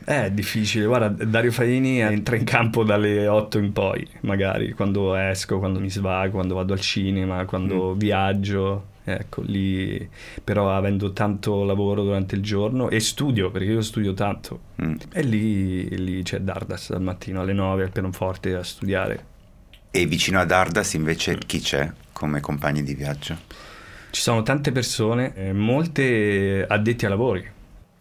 È 0.06 0.30
difficile, 0.32 0.86
guarda, 0.86 1.24
Dario 1.26 1.52
Faini 1.52 2.00
entra 2.00 2.36
in 2.36 2.44
campo 2.44 2.84
dalle 2.84 3.28
8 3.28 3.58
in 3.58 3.72
poi, 3.72 4.06
magari, 4.22 4.72
quando 4.74 5.16
esco, 5.16 5.60
quando 5.60 5.80
mi 5.80 5.90
svago, 5.90 6.34
quando 6.34 6.56
vado 6.56 6.74
al 6.74 6.82
cinema, 6.82 7.46
quando 7.46 7.94
mm. 7.96 7.98
viaggio, 7.98 8.88
Ecco, 9.06 9.42
lì 9.42 10.10
però 10.44 10.74
avendo 10.74 11.12
tanto 11.12 11.64
lavoro 11.64 12.04
durante 12.04 12.36
il 12.36 12.42
giorno 12.42 12.90
e 12.90 13.00
studio, 13.02 13.52
perché 13.52 13.68
io 13.68 13.82
studio 13.82 14.14
tanto, 14.14 14.60
mm. 14.82 14.96
e 15.12 15.22
lì, 15.24 16.04
lì 16.04 16.24
c'è 16.24 16.40
Dardas 16.40 16.92
dal 16.92 17.02
mattino 17.02 17.42
alle 17.42 17.54
9 17.54 17.84
al 17.84 17.92
pianoforte 17.92 18.56
a 18.56 18.64
studiare. 18.64 19.32
E 19.92 20.06
vicino 20.06 20.40
a 20.40 20.46
Dardas 20.46 20.94
invece 20.94 21.38
chi 21.38 21.60
c'è 21.60 21.92
come 22.14 22.40
compagni 22.40 22.82
di 22.82 22.96
viaggio? 22.96 23.38
Ci 24.10 24.22
sono 24.22 24.42
tante 24.42 24.72
persone, 24.72 25.36
eh, 25.36 25.54
molte 25.54 26.66
addetti 26.68 27.04
ai 27.04 27.12
lavori. 27.12 27.52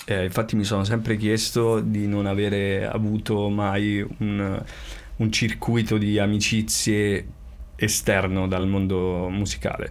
Eh, 0.05 0.25
infatti 0.25 0.57
mi 0.57 0.65
sono 0.65 0.85
sempre 0.85 1.17
chiesto 1.17 1.81
di 1.81 2.07
non 2.07 2.27
avere 2.27 2.87
avuto 2.87 3.49
mai 3.49 4.05
un, 4.19 4.63
un 5.17 5.33
circuito 5.33 5.99
di 5.99 6.19
amicizie 6.19 7.27
esterno 7.77 8.47
dal 8.47 8.69
mondo 8.69 9.29
musicale 9.29 9.91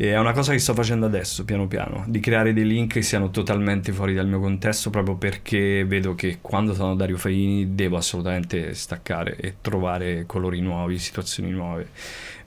e 0.00 0.12
è 0.12 0.18
una 0.18 0.32
cosa 0.32 0.52
che 0.52 0.58
sto 0.58 0.72
facendo 0.72 1.04
adesso, 1.04 1.44
piano 1.44 1.66
piano, 1.66 2.04
di 2.08 2.20
creare 2.20 2.54
dei 2.54 2.66
link 2.66 2.94
che 2.94 3.02
siano 3.02 3.28
totalmente 3.28 3.92
fuori 3.92 4.14
dal 4.14 4.26
mio 4.26 4.40
contesto, 4.40 4.88
proprio 4.88 5.16
perché 5.16 5.84
vedo 5.84 6.14
che 6.14 6.38
quando 6.40 6.72
sono 6.72 6.96
Dario 6.96 7.18
Faini 7.18 7.74
devo 7.74 7.98
assolutamente 7.98 8.72
staccare 8.72 9.36
e 9.36 9.56
trovare 9.60 10.24
colori 10.24 10.62
nuovi, 10.62 10.98
situazioni 10.98 11.50
nuove, 11.50 11.90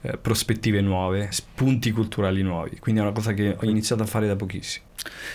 eh, 0.00 0.16
prospettive 0.16 0.80
nuove, 0.80 1.28
spunti 1.30 1.92
culturali 1.92 2.42
nuovi. 2.42 2.76
Quindi 2.80 3.00
è 3.00 3.04
una 3.04 3.12
cosa 3.12 3.32
che 3.34 3.56
ho 3.56 3.64
iniziato 3.66 4.02
a 4.02 4.06
fare 4.06 4.26
da 4.26 4.34
pochissimo. 4.34 4.86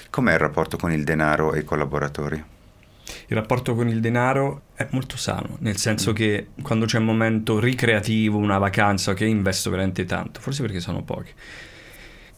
Com'è 0.09 0.33
il 0.33 0.39
rapporto 0.39 0.75
con 0.75 0.91
il 0.91 1.05
denaro 1.05 1.53
e 1.53 1.59
i 1.59 1.63
collaboratori? 1.63 2.43
Il 3.27 3.37
rapporto 3.37 3.73
con 3.75 3.87
il 3.87 4.01
denaro 4.01 4.63
è 4.75 4.85
molto 4.91 5.15
sano, 5.15 5.55
nel 5.59 5.77
senso 5.77 6.11
che 6.11 6.47
quando 6.61 6.85
c'è 6.85 6.97
un 6.97 7.05
momento 7.05 7.61
ricreativo, 7.61 8.37
una 8.37 8.57
vacanza, 8.57 9.13
che 9.13 9.23
investo 9.23 9.69
veramente 9.69 10.03
tanto, 10.03 10.41
forse 10.41 10.63
perché 10.63 10.81
sono 10.81 11.01
pochi 11.01 11.31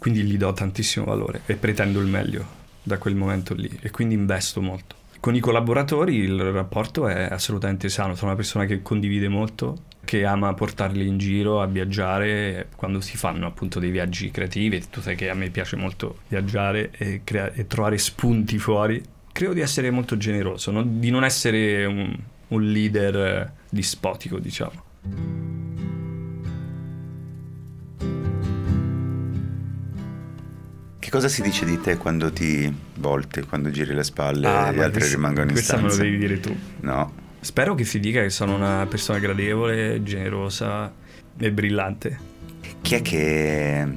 quindi 0.01 0.23
gli 0.23 0.35
do 0.35 0.51
tantissimo 0.51 1.05
valore 1.05 1.41
e 1.45 1.53
pretendo 1.53 1.99
il 1.99 2.07
meglio 2.07 2.43
da 2.81 2.97
quel 2.97 3.13
momento 3.13 3.53
lì 3.53 3.69
e 3.81 3.91
quindi 3.91 4.15
investo 4.15 4.59
molto. 4.59 4.95
Con 5.19 5.35
i 5.35 5.39
collaboratori 5.39 6.15
il 6.15 6.41
rapporto 6.51 7.07
è 7.07 7.27
assolutamente 7.29 7.87
sano, 7.87 8.15
sono 8.15 8.31
una 8.31 8.35
persona 8.35 8.65
che 8.65 8.81
condivide 8.81 9.27
molto, 9.27 9.83
che 10.03 10.25
ama 10.25 10.55
portarli 10.55 11.05
in 11.05 11.19
giro 11.19 11.61
a 11.61 11.67
viaggiare 11.67 12.69
quando 12.75 12.99
si 12.99 13.15
fanno 13.15 13.45
appunto 13.45 13.77
dei 13.77 13.91
viaggi 13.91 14.31
creativi, 14.31 14.89
tu 14.89 15.01
sai 15.01 15.15
che 15.15 15.29
a 15.29 15.35
me 15.35 15.51
piace 15.51 15.75
molto 15.75 16.21
viaggiare 16.29 16.89
e, 16.97 17.21
crea- 17.23 17.53
e 17.53 17.67
trovare 17.67 17.99
spunti 17.99 18.57
fuori. 18.57 18.99
Credo 19.31 19.53
di 19.53 19.59
essere 19.59 19.91
molto 19.91 20.17
generoso, 20.17 20.71
no? 20.71 20.81
di 20.81 21.11
non 21.11 21.23
essere 21.23 21.85
un, 21.85 22.17
un 22.47 22.71
leader 22.71 23.53
dispotico, 23.69 24.39
diciamo. 24.39 24.89
Cosa 31.09 31.27
si 31.27 31.41
dice 31.41 31.65
di 31.65 31.79
te 31.79 31.97
quando 31.97 32.31
ti 32.31 32.71
volti, 32.95 33.41
quando 33.41 33.71
giri 33.71 33.93
le 33.93 34.03
spalle 34.03 34.47
ah, 34.47 34.69
e 34.69 34.75
gli 34.75 34.79
altri 34.79 34.99
questo, 34.99 35.15
rimangono 35.15 35.45
in 35.47 35.51
questa 35.51 35.77
stanza? 35.77 35.87
Questa 35.87 36.03
me 36.03 36.09
lo 36.09 36.17
devi 36.17 36.27
dire 36.27 36.39
tu. 36.39 36.57
No. 36.81 37.13
Spero 37.39 37.73
che 37.73 37.85
si 37.85 37.99
dica 37.99 38.21
che 38.21 38.29
sono 38.29 38.55
una 38.55 38.85
persona 38.87 39.17
gradevole, 39.17 40.03
generosa 40.03 40.93
e 41.37 41.51
brillante. 41.51 42.19
Chi 42.81 42.95
è 42.95 43.01
che 43.01 43.87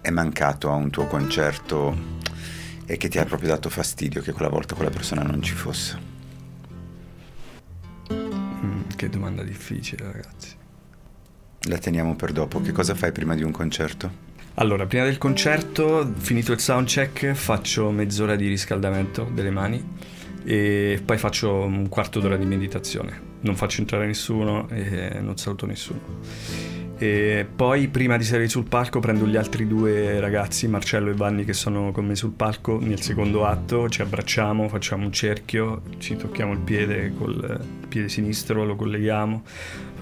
è 0.00 0.10
mancato 0.10 0.70
a 0.70 0.74
un 0.74 0.90
tuo 0.90 1.06
concerto 1.06 2.14
e 2.86 2.96
che 2.96 3.08
ti 3.08 3.18
ha 3.18 3.24
proprio 3.24 3.48
dato 3.48 3.68
fastidio 3.68 4.22
che 4.22 4.30
quella 4.30 4.48
volta 4.48 4.76
quella 4.76 4.90
persona 4.90 5.22
non 5.22 5.42
ci 5.42 5.54
fosse? 5.54 5.98
Mm, 8.12 8.82
che 8.94 9.08
domanda 9.08 9.42
difficile, 9.42 10.04
ragazzi. 10.04 10.54
La 11.62 11.78
teniamo 11.78 12.14
per 12.14 12.30
dopo. 12.30 12.60
Che 12.60 12.70
cosa 12.70 12.94
fai 12.94 13.10
prima 13.10 13.34
di 13.34 13.42
un 13.42 13.50
concerto? 13.50 14.25
Allora, 14.58 14.86
prima 14.86 15.04
del 15.04 15.18
concerto, 15.18 16.14
finito 16.16 16.52
il 16.52 16.60
soundcheck, 16.60 17.32
faccio 17.32 17.90
mezz'ora 17.90 18.36
di 18.36 18.48
riscaldamento 18.48 19.30
delle 19.30 19.50
mani 19.50 19.84
e 20.46 20.98
poi 21.04 21.18
faccio 21.18 21.52
un 21.52 21.90
quarto 21.90 22.20
d'ora 22.20 22.38
di 22.38 22.46
meditazione. 22.46 23.20
Non 23.40 23.54
faccio 23.54 23.82
entrare 23.82 24.06
nessuno 24.06 24.66
e 24.70 25.18
non 25.20 25.36
saluto 25.36 25.66
nessuno. 25.66 26.00
E 26.96 27.46
poi, 27.54 27.88
prima 27.88 28.16
di 28.16 28.24
salire 28.24 28.48
sul 28.48 28.64
palco, 28.66 28.98
prendo 28.98 29.26
gli 29.26 29.36
altri 29.36 29.66
due 29.66 30.18
ragazzi, 30.20 30.66
Marcello 30.68 31.10
e 31.10 31.14
Vanni, 31.14 31.44
che 31.44 31.52
sono 31.52 31.92
con 31.92 32.06
me 32.06 32.14
sul 32.14 32.32
palco. 32.32 32.78
Nel 32.80 33.02
secondo 33.02 33.44
atto 33.44 33.90
ci 33.90 34.00
abbracciamo, 34.00 34.70
facciamo 34.70 35.04
un 35.04 35.12
cerchio, 35.12 35.82
ci 35.98 36.16
tocchiamo 36.16 36.54
il 36.54 36.60
piede 36.60 37.12
col 37.14 37.60
piede 37.88 38.08
sinistro, 38.08 38.64
lo 38.64 38.74
colleghiamo 38.74 39.42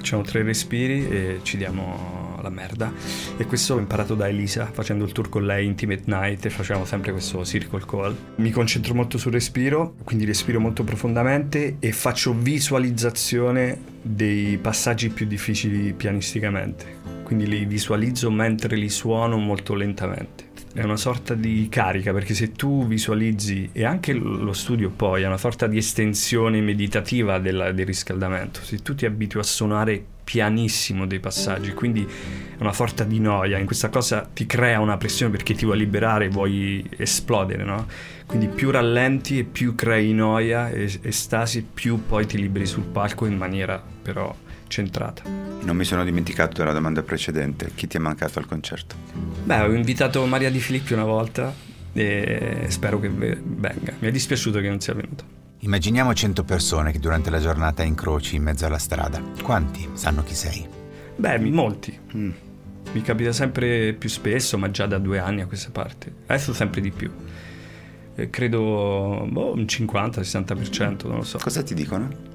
Facciamo 0.05 0.23
tre 0.23 0.43
respiri 0.43 1.09
e 1.09 1.41
ci 1.45 1.57
diamo 1.57 2.39
la 2.43 2.51
merda. 2.51 2.93
E 3.39 3.47
questo 3.47 3.73
l'ho 3.73 3.81
imparato 3.81 4.15
da 4.15 4.29
Elisa 4.29 4.67
facendo 4.67 5.03
il 5.07 5.13
tour 5.13 5.31
con 5.31 5.47
lei 5.47 5.65
Intimate 5.65 6.03
Night 6.05 6.45
e 6.45 6.51
facciamo 6.51 6.85
sempre 6.85 7.11
questo 7.13 7.43
circle 7.43 7.83
call. 7.87 8.15
Mi 8.35 8.51
concentro 8.51 8.93
molto 8.93 9.17
sul 9.17 9.33
respiro, 9.33 9.95
quindi 10.05 10.27
respiro 10.27 10.61
molto 10.61 10.85
profondamente 10.85 11.77
e 11.81 11.93
faccio 11.93 12.35
visualizzazione 12.35 13.81
dei 14.03 14.59
passaggi 14.59 15.09
più 15.09 15.25
difficili 15.25 15.95
pianisticamente. 15.95 16.85
Quindi 17.23 17.49
li 17.49 17.65
visualizzo 17.65 18.31
mentre 18.31 18.77
li 18.77 18.91
suono 18.91 19.39
molto 19.39 19.73
lentamente 19.73 20.53
è 20.75 20.83
una 20.83 20.97
sorta 20.97 21.35
di 21.35 21.69
carica 21.71 22.13
perché 22.13 22.35
se 22.35 22.51
tu 22.51 22.85
visualizzi 22.85 23.71
e 23.73 23.85
anche 23.85 24.13
lo 24.13 24.53
studio 24.53 24.91
poi 24.91 25.23
è 25.23 25.27
una 25.27 25.39
sorta 25.39 25.69
di 25.69 25.77
estensione 25.77 26.61
meditativa 26.61 27.39
della, 27.39 27.71
del 27.71 27.87
riscaldamento 27.87 28.61
se 28.61 28.79
tu 28.79 28.97
ti 28.97 29.07
abitui 29.07 29.41
a 29.41 29.45
suonare 29.45 30.05
pianissimo 30.25 31.07
dei 31.07 31.21
passaggi 31.21 31.73
quindi 31.75 32.05
è 32.05 32.61
una 32.61 32.73
sorta 32.73 33.05
di 33.05 33.21
noia 33.21 33.59
in 33.59 33.67
questa 33.67 33.89
cosa 33.89 34.29
ti 34.35 34.47
crea 34.47 34.81
una 34.81 34.97
pressione 34.97 35.31
perché 35.31 35.55
ti 35.55 35.65
vuoi 35.65 35.79
liberare 35.79 36.29
vuoi 36.29 36.85
esplodere 36.97 37.63
no? 37.63 37.87
quindi 38.27 38.49
più 38.49 38.73
rallenti 38.73 39.39
e 39.39 39.45
più 39.45 39.77
crei 39.77 40.13
noia 40.13 40.71
e 40.71 40.93
estasi 41.03 41.63
più 41.63 42.05
poi 42.05 42.27
ti 42.27 42.37
liberi 42.37 42.67
sul 42.67 42.85
palco 42.85 43.27
in 43.27 43.37
maniera 43.37 43.81
però 44.03 44.35
centrata. 44.75 45.23
Non 45.25 45.77
mi 45.77 45.85
sono 45.85 46.03
dimenticato 46.03 46.59
della 46.59 46.73
domanda 46.73 47.03
precedente, 47.03 47.71
chi 47.75 47.87
ti 47.87 47.97
è 47.97 48.01
mancato 48.01 48.41
al 48.41 48.47
concerto? 48.47 48.97
Beh, 49.45 49.61
ho 49.61 49.73
invitato 49.73 50.25
Maria 50.27 50.51
Di 50.51 50.59
Filippi 50.59 50.93
una 50.95 51.05
volta 51.05 51.55
e 51.93 52.67
spero 52.69 52.99
che 52.99 53.09
venga. 53.09 53.95
Mi 54.01 54.09
è 54.09 54.11
dispiaciuto 54.11 54.61
che 54.61 54.69
non 54.69 54.81
sia 54.81 54.95
venuta. 54.95 55.25
Immaginiamo 55.61 56.13
100 56.13 56.43
persone 56.43 56.91
che 56.91 56.99
durante 56.99 57.31
la 57.31 57.39
giornata 57.39 57.85
incroci 57.85 58.35
in 58.37 58.43
mezzo 58.43 58.67
alla 58.67 58.79
strada. 58.79 59.23
Quanti 59.43 59.89
sanno 59.93 60.25
chi 60.25 60.35
sei? 60.35 60.67
Beh, 61.17 61.39
molti. 61.39 61.97
Mm. 62.17 62.31
Mi 62.93 63.03
capita 63.03 63.33
sempre 63.33 63.95
più 63.95 64.09
spesso, 64.09 64.59
ma 64.59 64.71
già 64.71 64.87
da 64.87 64.99
due 64.99 65.21
anni 65.21 65.41
a 65.41 65.47
questa 65.47 65.71
parte. 65.71 66.13
Adesso 66.27 66.53
sempre 66.53 66.81
di 66.81 66.91
più. 66.91 67.11
credo 68.29 69.27
boh, 69.31 69.55
un 69.55 69.63
50-60%, 69.63 71.07
non 71.07 71.19
lo 71.19 71.23
so. 71.23 71.39
Cosa 71.39 71.63
ti 71.63 71.75
dicono? 71.75 72.34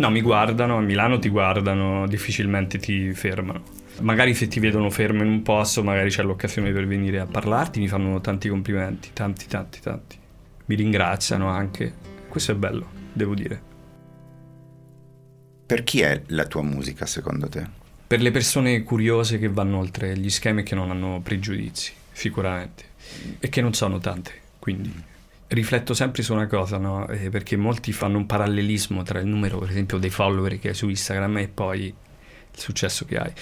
No, 0.00 0.08
mi 0.08 0.22
guardano, 0.22 0.78
a 0.78 0.80
Milano 0.80 1.18
ti 1.18 1.28
guardano, 1.28 2.06
difficilmente 2.06 2.78
ti 2.78 3.12
fermano. 3.12 3.62
Magari 4.00 4.32
se 4.32 4.48
ti 4.48 4.58
vedono 4.58 4.88
fermo 4.88 5.22
in 5.22 5.28
un 5.28 5.42
posto, 5.42 5.84
magari 5.84 6.08
c'è 6.08 6.22
l'occasione 6.22 6.72
per 6.72 6.86
venire 6.86 7.20
a 7.20 7.26
parlarti, 7.26 7.80
mi 7.80 7.86
fanno 7.86 8.18
tanti 8.22 8.48
complimenti, 8.48 9.10
tanti, 9.12 9.46
tanti, 9.46 9.78
tanti. 9.80 10.16
Mi 10.64 10.74
ringraziano 10.74 11.48
anche. 11.48 11.92
Questo 12.30 12.52
è 12.52 12.54
bello, 12.54 12.86
devo 13.12 13.34
dire. 13.34 13.60
Per 15.66 15.84
chi 15.84 16.00
è 16.00 16.22
la 16.28 16.46
tua 16.46 16.62
musica, 16.62 17.04
secondo 17.04 17.50
te? 17.50 17.66
Per 18.06 18.22
le 18.22 18.30
persone 18.30 18.82
curiose 18.82 19.38
che 19.38 19.50
vanno 19.50 19.76
oltre 19.76 20.16
gli 20.16 20.30
schemi 20.30 20.60
e 20.60 20.62
che 20.62 20.74
non 20.74 20.90
hanno 20.90 21.20
pregiudizi, 21.22 21.92
sicuramente. 22.10 22.84
E 23.38 23.50
che 23.50 23.60
non 23.60 23.74
sono 23.74 23.98
tante, 23.98 24.32
quindi 24.58 25.08
rifletto 25.50 25.94
sempre 25.94 26.22
su 26.22 26.32
una 26.32 26.46
cosa, 26.46 26.78
no? 26.78 27.08
eh, 27.08 27.28
perché 27.28 27.56
molti 27.56 27.92
fanno 27.92 28.18
un 28.18 28.26
parallelismo 28.26 29.02
tra 29.02 29.18
il 29.20 29.26
numero, 29.26 29.58
per 29.58 29.70
esempio, 29.70 29.98
dei 29.98 30.10
follower 30.10 30.58
che 30.58 30.68
hai 30.68 30.74
su 30.74 30.88
Instagram 30.88 31.38
e 31.38 31.48
poi 31.48 31.84
il 31.84 31.94
successo 32.60 33.04
che 33.04 33.16
hai. 33.16 33.32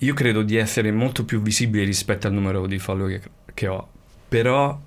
Io 0.00 0.14
credo 0.14 0.42
di 0.42 0.56
essere 0.56 0.92
molto 0.92 1.24
più 1.24 1.40
visibile 1.40 1.84
rispetto 1.84 2.26
al 2.26 2.32
numero 2.32 2.66
di 2.66 2.78
follower 2.78 3.20
che, 3.20 3.30
che 3.54 3.66
ho, 3.66 3.88
però 4.28 4.78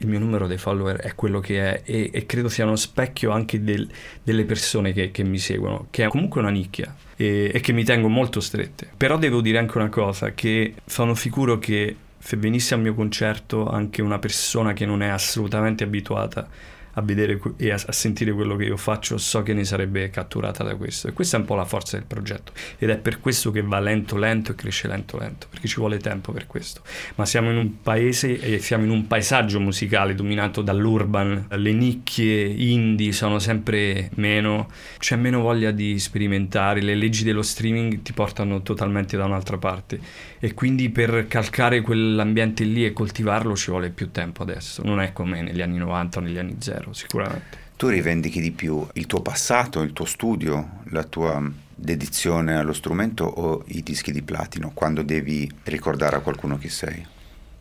il 0.00 0.06
mio 0.06 0.18
numero 0.18 0.46
dei 0.46 0.58
follower 0.58 0.96
è 0.96 1.14
quello 1.14 1.40
che 1.40 1.60
è 1.60 1.82
e, 1.84 2.10
e 2.12 2.26
credo 2.26 2.48
sia 2.48 2.64
uno 2.64 2.76
specchio 2.76 3.30
anche 3.30 3.62
del, 3.62 3.88
delle 4.22 4.44
persone 4.44 4.92
che, 4.92 5.10
che, 5.10 5.24
mi 5.24 5.38
seguono, 5.38 5.86
che 5.90 6.04
è 6.04 6.08
comunque 6.08 6.40
una 6.40 6.50
nicchia 6.50 6.94
e, 7.16 7.50
e 7.52 7.60
che 7.60 7.72
mi 7.72 7.84
tengo 7.84 8.08
molto 8.08 8.40
strette. 8.40 8.90
Però 8.96 9.16
devo 9.16 9.40
dire 9.40 9.58
anche 9.58 9.78
una 9.78 9.88
cosa, 9.88 10.32
che 10.32 10.74
sono 10.84 11.14
sicuro 11.14 11.58
che 11.58 11.96
se 12.18 12.36
venisse 12.36 12.74
al 12.74 12.80
mio 12.80 12.94
concerto 12.94 13.68
anche 13.68 14.02
una 14.02 14.18
persona 14.18 14.72
che 14.72 14.86
non 14.86 15.02
è 15.02 15.08
assolutamente 15.08 15.84
abituata 15.84 16.48
a 16.92 17.02
vedere 17.02 17.40
e 17.56 17.70
a, 17.70 17.74
a, 17.74 17.92
sentire 17.92 18.32
quello 18.32 18.56
che 18.56 18.64
io 18.64 18.76
faccio, 18.76 19.18
so 19.18 19.42
che 19.42 19.52
ne 19.54 19.64
sarebbe 19.64 20.10
catturata 20.10 20.64
da 20.64 20.74
questo. 20.74 21.08
E 21.08 21.12
questa 21.12 21.36
è 21.36 21.40
un 21.40 21.46
po' 21.46 21.54
la 21.54 21.64
forza 21.64 21.96
del 21.96 22.06
progetto. 22.06 22.52
Ed 22.78 22.90
è 22.90 22.98
per 22.98 23.20
questo 23.20 23.50
che 23.50 23.62
va 23.62 23.78
lento 23.78 24.16
lento 24.16 24.52
e 24.52 24.54
cresce 24.54 24.88
lento 24.88 25.18
lento, 25.18 25.46
perché 25.48 25.68
ci 25.68 25.76
vuole 25.76 25.98
tempo 25.98 26.32
per 26.32 26.46
questo. 26.46 26.82
Ma 27.16 27.24
siamo 27.24 27.50
in 27.50 27.56
un 27.56 27.82
paese 27.82 28.40
e 28.40 28.58
siamo 28.58 28.84
in 28.84 28.90
un 28.90 29.06
paesaggio 29.06 29.60
musicale 29.60 30.14
dominato 30.14 30.62
dall'urban, 30.62 31.46
le 31.50 31.72
nicchie 31.72 32.44
indie 32.44 33.12
sono 33.12 33.38
sempre 33.38 34.10
meno, 34.14 34.68
c'è 34.98 35.16
meno 35.16 35.40
voglia 35.40 35.70
di 35.70 35.98
sperimentare, 35.98 36.80
le 36.80 36.94
leggi 36.94 37.24
dello 37.24 37.42
streaming 37.42 38.02
ti 38.02 38.12
portano 38.12 38.62
totalmente 38.62 39.16
da 39.16 39.24
un'altra 39.24 39.58
parte. 39.58 40.26
E 40.40 40.54
quindi 40.54 40.90
per 40.90 41.26
calcare 41.28 41.80
quell'ambiente 41.80 42.64
lì 42.64 42.84
e 42.84 42.92
coltivarlo 42.92 43.56
ci 43.56 43.70
vuole 43.70 43.90
più 43.90 44.10
tempo 44.10 44.42
adesso. 44.42 44.82
Non 44.84 45.00
è 45.00 45.12
come 45.12 45.42
negli 45.42 45.60
anni 45.60 45.78
90 45.78 46.18
o 46.18 46.22
negli 46.22 46.38
anni 46.38 46.56
0 46.58 46.87
sicuramente. 46.92 47.66
Tu 47.76 47.88
rivendichi 47.88 48.40
di 48.40 48.50
più 48.50 48.86
il 48.94 49.06
tuo 49.06 49.22
passato, 49.22 49.82
il 49.82 49.92
tuo 49.92 50.04
studio, 50.04 50.80
la 50.90 51.04
tua 51.04 51.40
dedizione 51.74 52.56
allo 52.56 52.72
strumento 52.72 53.24
o 53.24 53.62
i 53.68 53.84
dischi 53.84 54.10
di 54.10 54.22
platino 54.22 54.72
quando 54.74 55.02
devi 55.02 55.48
ricordare 55.64 56.16
a 56.16 56.20
qualcuno 56.20 56.58
chi 56.58 56.68
sei? 56.68 57.06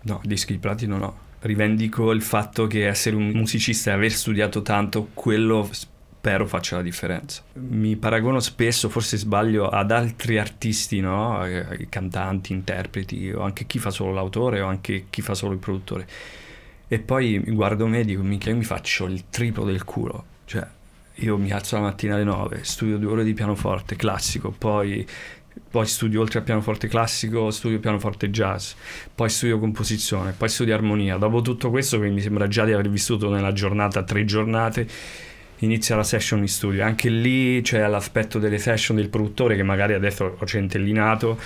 No, 0.02 0.20
dischi 0.24 0.54
di 0.54 0.60
platino 0.60 0.98
no. 0.98 1.26
Rivendico 1.42 2.12
il 2.12 2.24
fatto 2.24 2.66
che 2.66 2.88
essere 2.88 3.16
un 3.16 3.28
musicista 3.28 3.92
e 3.92 3.94
aver 3.94 4.12
studiato 4.12 4.64
tanto, 4.64 5.10
quello 5.14 5.70
spero 5.72 6.48
faccia 6.48 6.78
la 6.78 6.82
differenza. 6.82 7.44
Mi 7.54 7.96
paragono 7.96 8.40
spesso, 8.40 8.90
forse 8.90 9.18
sbaglio, 9.18 9.70
ad 9.70 9.92
altri 9.92 10.40
artisti, 10.40 11.00
no? 11.00 11.46
cantanti, 11.90 12.54
interpreti, 12.54 13.32
o 13.32 13.42
anche 13.42 13.68
chi 13.68 13.78
fa 13.78 13.92
solo 13.92 14.14
l'autore 14.14 14.62
o 14.62 14.68
anche 14.68 15.06
chi 15.12 15.22
fa 15.22 15.36
solo 15.36 15.54
il 15.54 15.60
produttore 15.60 16.08
e 16.88 17.00
poi 17.00 17.40
guardo 17.40 17.88
me 17.88 18.00
e 18.00 18.06
dico, 18.06 18.22
minchia, 18.24 18.52
io 18.52 18.58
mi 18.58 18.64
faccio 18.64 19.06
il 19.06 19.26
triplo 19.30 19.66
del 19.66 19.84
culo. 19.84 20.24
Cioè, 20.46 20.66
io 21.16 21.38
mi 21.38 21.52
alzo 21.52 21.76
la 21.76 21.82
mattina 21.82 22.16
alle 22.16 22.24
9, 22.24 22.64
studio 22.64 22.98
due 22.98 23.12
ore 23.12 23.24
di 23.24 23.34
pianoforte 23.34 23.96
classico, 23.96 24.52
poi, 24.52 25.06
poi 25.70 25.86
studio 25.86 26.22
oltre 26.22 26.40
al 26.40 26.46
pianoforte 26.46 26.88
classico, 26.88 27.50
studio 27.52 27.80
pianoforte 27.80 28.30
jazz, 28.30 28.74
poi 29.14 29.30
studio 29.30 29.60
composizione, 29.60 30.32
poi 30.32 30.48
studio 30.48 30.74
armonia. 30.76 31.18
Dopo 31.18 31.42
tutto 31.42 31.70
questo, 31.70 32.00
che 32.00 32.08
mi 32.08 32.22
sembra 32.22 32.48
già 32.48 32.64
di 32.66 32.72
aver 32.72 32.90
vissuto 32.90 33.30
nella 33.30 33.52
giornata 33.52 34.04
tre 34.04 34.24
giornate, 34.26 34.88
inizia 35.60 35.96
la 35.96 36.04
session 36.04 36.40
in 36.40 36.48
studio. 36.48 36.84
Anche 36.84 37.10
lì 37.10 37.62
c'è 37.62 37.86
l'aspetto 37.88 38.40
delle 38.40 38.60
session 38.60 38.96
del 38.96 39.10
produttore 39.10 39.56
che 39.56 39.64
magari 39.64 39.94
adesso 39.94 40.38
ho 40.38 40.46
centellinato 40.46 41.38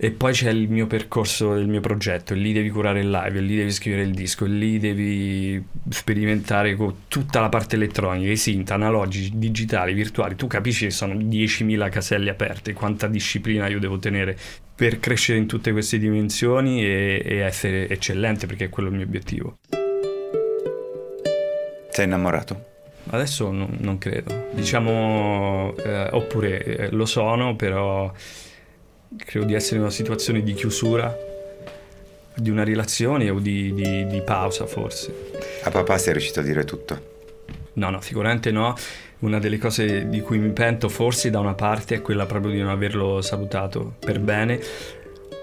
e 0.00 0.12
poi 0.12 0.32
c'è 0.32 0.50
il 0.50 0.68
mio 0.68 0.86
percorso 0.86 1.54
il 1.54 1.66
mio 1.66 1.80
progetto, 1.80 2.32
e 2.32 2.36
lì 2.36 2.52
devi 2.52 2.70
curare 2.70 3.00
il 3.00 3.10
live, 3.10 3.38
e 3.38 3.42
lì 3.42 3.56
devi 3.56 3.72
scrivere 3.72 4.02
il 4.02 4.12
disco, 4.12 4.44
e 4.44 4.48
lì 4.48 4.78
devi 4.78 5.60
sperimentare 5.88 6.76
con 6.76 6.94
tutta 7.08 7.40
la 7.40 7.48
parte 7.48 7.74
elettronica, 7.74 8.30
i 8.30 8.36
synth, 8.36 8.70
analogici, 8.70 9.32
digitali, 9.34 9.92
virtuali. 9.94 10.36
Tu 10.36 10.46
capisci 10.46 10.84
che 10.84 10.92
sono 10.92 11.14
10.000 11.14 11.90
caselle 11.90 12.30
aperte, 12.30 12.74
quanta 12.74 13.08
disciplina 13.08 13.66
io 13.66 13.80
devo 13.80 13.98
tenere 13.98 14.38
per 14.72 15.00
crescere 15.00 15.38
in 15.38 15.48
tutte 15.48 15.72
queste 15.72 15.98
dimensioni 15.98 16.84
e, 16.84 17.20
e 17.24 17.36
essere 17.38 17.88
eccellente, 17.88 18.46
perché 18.46 18.66
è 18.66 18.68
quello 18.68 18.90
il 18.90 18.94
mio 18.94 19.04
obiettivo. 19.04 19.58
Sei 21.90 22.04
innamorato? 22.04 22.66
Adesso 23.10 23.50
non, 23.50 23.76
non 23.80 23.98
credo. 23.98 24.46
Diciamo, 24.52 25.74
eh, 25.76 26.08
oppure 26.12 26.62
eh, 26.62 26.90
lo 26.92 27.04
sono, 27.04 27.56
però 27.56 28.12
credo 29.16 29.46
di 29.46 29.54
essere 29.54 29.76
in 29.76 29.82
una 29.82 29.90
situazione 29.90 30.42
di 30.42 30.54
chiusura 30.54 31.28
di 32.38 32.50
una 32.50 32.64
relazione 32.64 33.30
o 33.30 33.38
di, 33.38 33.74
di, 33.74 34.06
di, 34.06 34.22
pausa 34.22 34.66
forse. 34.66 35.30
A 35.64 35.70
papà 35.70 35.98
sei 35.98 36.12
riuscito 36.12 36.40
a 36.40 36.42
dire 36.42 36.64
tutto? 36.64 37.16
No, 37.74 37.90
no, 37.90 38.00
sicuramente 38.00 38.50
no. 38.50 38.74
Una 39.20 39.40
delle 39.40 39.58
cose 39.58 40.08
di 40.08 40.20
cui 40.20 40.38
mi 40.38 40.50
pento 40.50 40.88
forse 40.88 41.30
da 41.30 41.40
una 41.40 41.54
parte 41.54 41.96
è 41.96 42.02
quella 42.02 42.26
proprio 42.26 42.52
di 42.52 42.60
non 42.60 42.70
averlo 42.70 43.20
salutato 43.20 43.94
per 43.98 44.20
bene, 44.20 44.60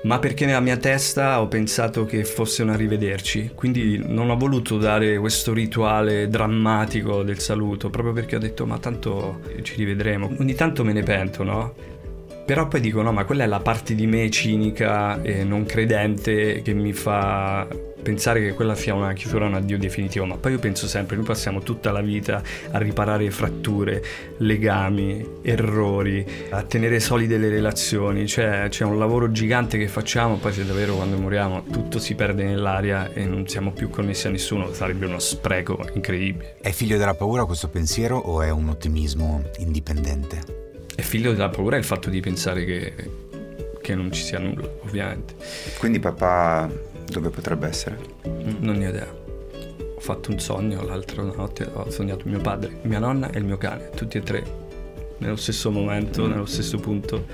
ma 0.03 0.19
perché 0.19 0.45
nella 0.45 0.61
mia 0.61 0.77
testa 0.77 1.41
ho 1.41 1.47
pensato 1.47 2.05
che 2.05 2.23
fosse 2.23 2.63
un 2.63 2.69
arrivederci, 2.69 3.51
quindi 3.53 4.01
non 4.05 4.29
ho 4.29 4.37
voluto 4.37 4.77
dare 4.77 5.17
questo 5.17 5.51
rituale 5.51 6.29
drammatico 6.29 7.23
del 7.23 7.39
saluto, 7.39 7.89
proprio 7.89 8.13
perché 8.13 8.37
ho 8.37 8.39
detto 8.39 8.65
ma 8.65 8.77
tanto 8.77 9.41
ci 9.63 9.75
rivedremo. 9.75 10.33
Ogni 10.39 10.53
tanto 10.53 10.85
me 10.85 10.93
ne 10.93 11.03
pento, 11.03 11.43
no? 11.43 11.94
Però 12.45 12.67
poi 12.67 12.79
dico 12.79 13.01
no, 13.01 13.11
ma 13.11 13.25
quella 13.25 13.43
è 13.43 13.47
la 13.47 13.59
parte 13.59 13.95
di 13.95 14.05
me 14.05 14.29
cinica 14.29 15.19
e 15.23 15.43
non 15.43 15.65
credente 15.65 16.61
che 16.61 16.73
mi 16.73 16.93
fa 16.93 17.67
pensare 18.05 18.39
che 18.39 18.53
quella 18.53 18.75
sia 18.75 18.93
una 18.93 19.13
chiusura, 19.13 19.47
un 19.47 19.55
addio 19.55 19.79
definitivo, 19.79 20.25
ma 20.25 20.37
poi 20.37 20.51
io 20.51 20.59
penso 20.59 20.85
sempre, 20.87 21.15
noi 21.15 21.25
passiamo 21.25 21.61
tutta 21.61 21.91
la 21.91 22.01
vita 22.01 22.43
a 22.69 22.77
riparare 22.77 23.31
fratture, 23.31 24.03
legami, 24.37 25.25
errori, 25.41 26.23
a 26.51 26.61
tenere 26.61 26.99
solide 26.99 27.39
le 27.39 27.49
relazioni, 27.49 28.27
cioè 28.27 28.67
c'è 28.69 28.83
un 28.83 28.99
lavoro 28.99 29.31
gigante 29.31 29.79
che 29.79 29.87
facciamo, 29.87 30.35
poi 30.35 30.53
se 30.53 30.67
davvero 30.67 30.93
quando 30.93 31.17
moriamo 31.17 31.63
tutto 31.63 31.97
si 31.97 32.13
perde 32.13 32.43
nell'aria 32.43 33.11
e 33.11 33.25
non 33.25 33.47
siamo 33.47 33.71
più 33.71 33.89
connessi 33.89 34.27
a 34.27 34.29
nessuno, 34.29 34.71
sarebbe 34.71 35.07
uno 35.07 35.17
spreco 35.17 35.89
incredibile. 35.95 36.57
È 36.61 36.69
figlio 36.69 36.99
della 36.99 37.15
paura 37.15 37.45
questo 37.45 37.69
pensiero 37.69 38.17
o 38.17 38.43
è 38.43 38.51
un 38.51 38.69
ottimismo 38.69 39.41
indipendente? 39.57 40.64
È 40.95 41.01
figlio 41.01 41.31
della 41.31 41.49
paura 41.49 41.75
è 41.75 41.79
il 41.79 41.85
fatto 41.85 42.09
di 42.09 42.19
pensare 42.21 42.63
che, 42.63 42.93
che 43.81 43.95
non 43.95 44.11
ci 44.11 44.23
sia 44.23 44.39
nulla, 44.39 44.69
ovviamente. 44.83 45.35
Quindi 45.77 45.99
papà 45.99 46.69
dove 47.07 47.29
potrebbe 47.29 47.67
essere? 47.67 47.97
Non 48.23 48.77
ne 48.77 48.87
ho 48.87 48.89
idea. 48.89 49.13
Ho 49.95 49.99
fatto 49.99 50.31
un 50.31 50.39
sogno 50.39 50.83
l'altra 50.83 51.23
notte, 51.23 51.69
ho 51.71 51.89
sognato 51.89 52.27
mio 52.27 52.39
padre, 52.39 52.79
mia 52.83 52.99
nonna 52.99 53.29
e 53.29 53.39
il 53.39 53.45
mio 53.45 53.57
cane, 53.57 53.89
tutti 53.89 54.17
e 54.17 54.21
tre, 54.21 54.43
nello 55.17 55.35
stesso 55.35 55.71
momento, 55.71 56.27
nello 56.27 56.45
stesso 56.45 56.77
punto, 56.77 57.25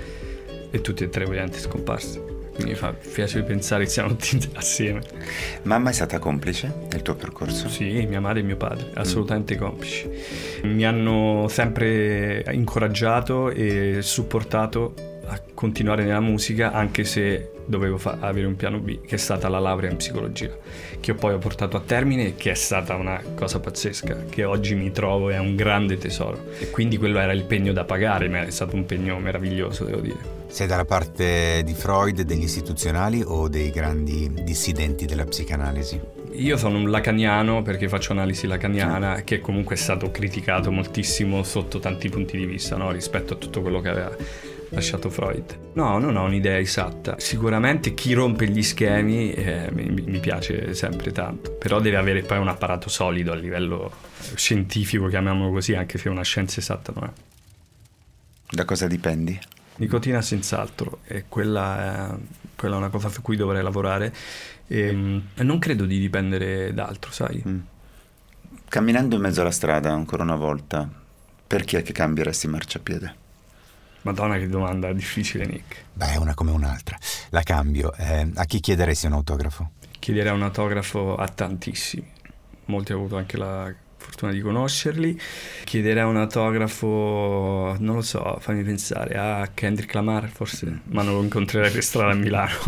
e 0.70 0.80
tutti 0.80 1.04
e 1.04 1.08
tre 1.08 1.24
ovviamente 1.24 1.58
scomparsi. 1.58 2.31
Quindi 2.54 2.72
mi 2.72 2.78
fa 2.78 2.92
piace 2.92 3.42
pensare 3.42 3.84
che 3.84 3.90
siamo 3.90 4.14
tutti 4.14 4.48
assieme. 4.54 5.00
Mamma 5.62 5.90
è 5.90 5.92
stata 5.92 6.18
complice 6.18 6.72
nel 6.90 7.02
tuo 7.02 7.14
percorso? 7.14 7.68
Sì, 7.68 8.06
mia 8.06 8.20
madre 8.20 8.40
e 8.40 8.42
mio 8.42 8.56
padre, 8.56 8.90
assolutamente 8.94 9.56
complici. 9.56 10.08
Mi 10.64 10.84
hanno 10.84 11.46
sempre 11.48 12.44
incoraggiato 12.50 13.50
e 13.50 13.98
supportato 14.02 14.94
a 15.26 15.40
continuare 15.54 16.04
nella 16.04 16.20
musica 16.20 16.72
anche 16.72 17.04
se 17.04 17.52
dovevo 17.64 17.96
fa- 17.96 18.18
avere 18.20 18.46
un 18.46 18.56
piano 18.56 18.78
B 18.78 19.00
che 19.02 19.14
è 19.14 19.18
stata 19.18 19.48
la 19.48 19.60
laurea 19.60 19.88
in 19.88 19.96
psicologia 19.96 20.50
che 20.98 21.14
poi 21.14 21.32
ho 21.32 21.38
portato 21.38 21.76
a 21.76 21.80
termine 21.80 22.26
e 22.26 22.34
che 22.34 22.50
è 22.50 22.54
stata 22.54 22.96
una 22.96 23.22
cosa 23.36 23.60
pazzesca 23.60 24.24
che 24.28 24.42
oggi 24.44 24.74
mi 24.74 24.90
trovo 24.90 25.30
è 25.30 25.38
un 25.38 25.54
grande 25.54 25.96
tesoro 25.96 26.50
e 26.58 26.70
quindi 26.70 26.98
quello 26.98 27.18
era 27.18 27.32
il 27.32 27.44
pegno 27.44 27.72
da 27.72 27.84
pagare 27.84 28.28
ma 28.28 28.42
è 28.42 28.50
stato 28.50 28.74
un 28.74 28.84
pegno 28.84 29.18
meraviglioso 29.18 29.84
devo 29.84 30.00
dire 30.00 30.41
sei 30.52 30.66
dalla 30.66 30.84
parte 30.84 31.62
di 31.64 31.72
Freud, 31.72 32.20
degli 32.20 32.42
istituzionali 32.42 33.22
o 33.24 33.48
dei 33.48 33.70
grandi 33.70 34.30
dissidenti 34.42 35.06
della 35.06 35.24
psicanalisi? 35.24 35.98
Io 36.32 36.58
sono 36.58 36.76
un 36.76 36.90
lacaniano 36.90 37.62
perché 37.62 37.88
faccio 37.88 38.12
analisi 38.12 38.46
lacaniana 38.46 39.22
che 39.22 39.40
comunque 39.40 39.76
è 39.76 39.78
stato 39.78 40.10
criticato 40.10 40.70
moltissimo 40.70 41.42
sotto 41.42 41.78
tanti 41.78 42.10
punti 42.10 42.36
di 42.36 42.44
vista 42.44 42.76
no? 42.76 42.90
rispetto 42.90 43.32
a 43.32 43.36
tutto 43.38 43.62
quello 43.62 43.80
che 43.80 43.88
aveva 43.88 44.14
lasciato 44.68 45.08
Freud. 45.08 45.72
No, 45.72 45.98
non 45.98 46.16
ho 46.16 46.24
un'idea 46.24 46.58
esatta. 46.58 47.16
Sicuramente 47.18 47.94
chi 47.94 48.12
rompe 48.12 48.46
gli 48.46 48.62
schemi 48.62 49.32
eh, 49.32 49.70
mi, 49.72 50.02
mi, 50.04 50.18
piace 50.18 50.74
sempre 50.74 51.12
tanto, 51.12 51.52
però 51.52 51.80
deve 51.80 51.96
avere 51.96 52.22
poi 52.22 52.36
un 52.36 52.48
apparato 52.48 52.90
solido 52.90 53.32
a 53.32 53.36
livello 53.36 53.90
scientifico, 54.34 55.06
chiamiamolo 55.06 55.50
così, 55.50 55.74
anche 55.74 55.96
se 55.96 56.10
una 56.10 56.22
scienza 56.22 56.60
esatta 56.60 56.92
non 56.94 57.04
è. 57.04 57.12
Da 58.50 58.66
cosa 58.66 58.86
dipendi? 58.86 59.40
Nicotina 59.82 60.22
senz'altro, 60.22 61.00
e 61.04 61.24
quella 61.28 62.12
è, 62.12 62.18
quella 62.54 62.76
è 62.76 62.78
una 62.78 62.88
cosa 62.88 63.08
su 63.08 63.20
cui 63.20 63.34
dovrei 63.34 63.64
lavorare 63.64 64.14
e, 64.68 64.92
mm, 64.92 65.18
e 65.34 65.42
non 65.42 65.58
credo 65.58 65.86
di 65.86 65.98
dipendere 65.98 66.72
da 66.72 66.86
altro, 66.86 67.10
sai? 67.10 67.42
Mm. 67.46 67.58
Camminando 68.68 69.16
in 69.16 69.22
mezzo 69.22 69.40
alla 69.40 69.50
strada 69.50 69.90
ancora 69.90 70.22
una 70.22 70.36
volta, 70.36 70.88
per 71.46 71.64
chi 71.64 71.76
è 71.76 71.82
che 71.82 71.92
cambieresti 71.92 72.46
marciapiede? 72.46 73.14
Madonna 74.02 74.38
che 74.38 74.48
domanda 74.48 74.92
difficile 74.92 75.46
Nick. 75.46 75.84
Beh, 75.92 76.16
una 76.16 76.34
come 76.34 76.52
un'altra. 76.52 76.96
La 77.30 77.42
cambio. 77.42 77.92
Eh, 77.94 78.30
a 78.34 78.44
chi 78.44 78.60
chiederesti 78.60 79.06
un 79.06 79.12
autografo? 79.14 79.72
Chiederei 79.98 80.32
un 80.32 80.42
autografo 80.42 81.16
a 81.16 81.28
tantissimi. 81.28 82.10
Molti 82.66 82.92
ho 82.92 82.96
avuto 82.96 83.16
anche 83.16 83.36
la 83.36 83.72
fortuna 84.02 84.32
di 84.32 84.40
conoscerli. 84.40 85.18
Chiederei 85.64 86.04
un 86.04 86.16
autografo, 86.16 87.76
non 87.78 87.94
lo 87.96 88.02
so, 88.02 88.38
fammi 88.40 88.62
pensare, 88.62 89.14
a 89.16 89.48
Kendrick 89.54 89.94
Lamar 89.94 90.28
forse, 90.28 90.80
ma 90.84 91.02
non 91.02 91.14
lo 91.14 91.22
incontrerei 91.22 91.70
per 91.70 91.82
strada 91.82 92.12
a 92.12 92.14
Milano. 92.14 92.58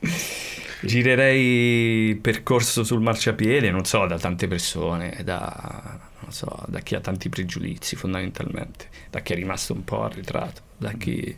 Girerei 0.84 2.16
percorso 2.16 2.82
sul 2.82 3.00
marciapiede, 3.00 3.70
non 3.70 3.84
so, 3.84 4.06
da 4.06 4.18
tante 4.18 4.48
persone, 4.48 5.20
da, 5.22 5.98
so, 6.28 6.64
da 6.66 6.80
chi 6.80 6.96
ha 6.96 7.00
tanti 7.00 7.28
pregiudizi 7.28 7.94
fondamentalmente, 7.94 8.88
da 9.10 9.20
chi 9.20 9.32
è 9.32 9.36
rimasto 9.36 9.74
un 9.74 9.84
po' 9.84 10.02
arretrato, 10.02 10.62
da 10.76 10.92
chi 10.92 11.36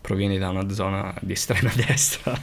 proviene 0.00 0.38
da 0.38 0.48
una 0.48 0.68
zona 0.70 1.12
di 1.20 1.32
estrema 1.32 1.72
destra. 1.74 2.40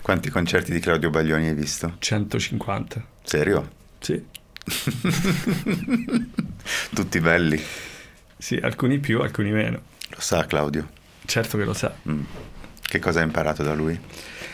Quanti 0.00 0.30
concerti 0.30 0.72
di 0.72 0.80
Claudio 0.80 1.10
Baglioni 1.10 1.48
hai 1.48 1.54
visto? 1.54 1.96
150. 1.98 3.06
Serio? 3.22 3.68
Sì. 3.98 4.24
Tutti 6.94 7.20
belli. 7.20 7.60
Sì, 8.36 8.56
alcuni 8.56 8.98
più, 8.98 9.20
alcuni 9.20 9.50
meno. 9.50 9.80
Lo 10.10 10.20
sa 10.20 10.46
Claudio? 10.46 10.88
Certo 11.24 11.58
che 11.58 11.64
lo 11.64 11.72
sa. 11.72 11.94
Mm. 12.08 12.22
Che 12.80 12.98
cosa 12.98 13.20
hai 13.20 13.26
imparato 13.26 13.62
da 13.62 13.74
lui? 13.74 13.98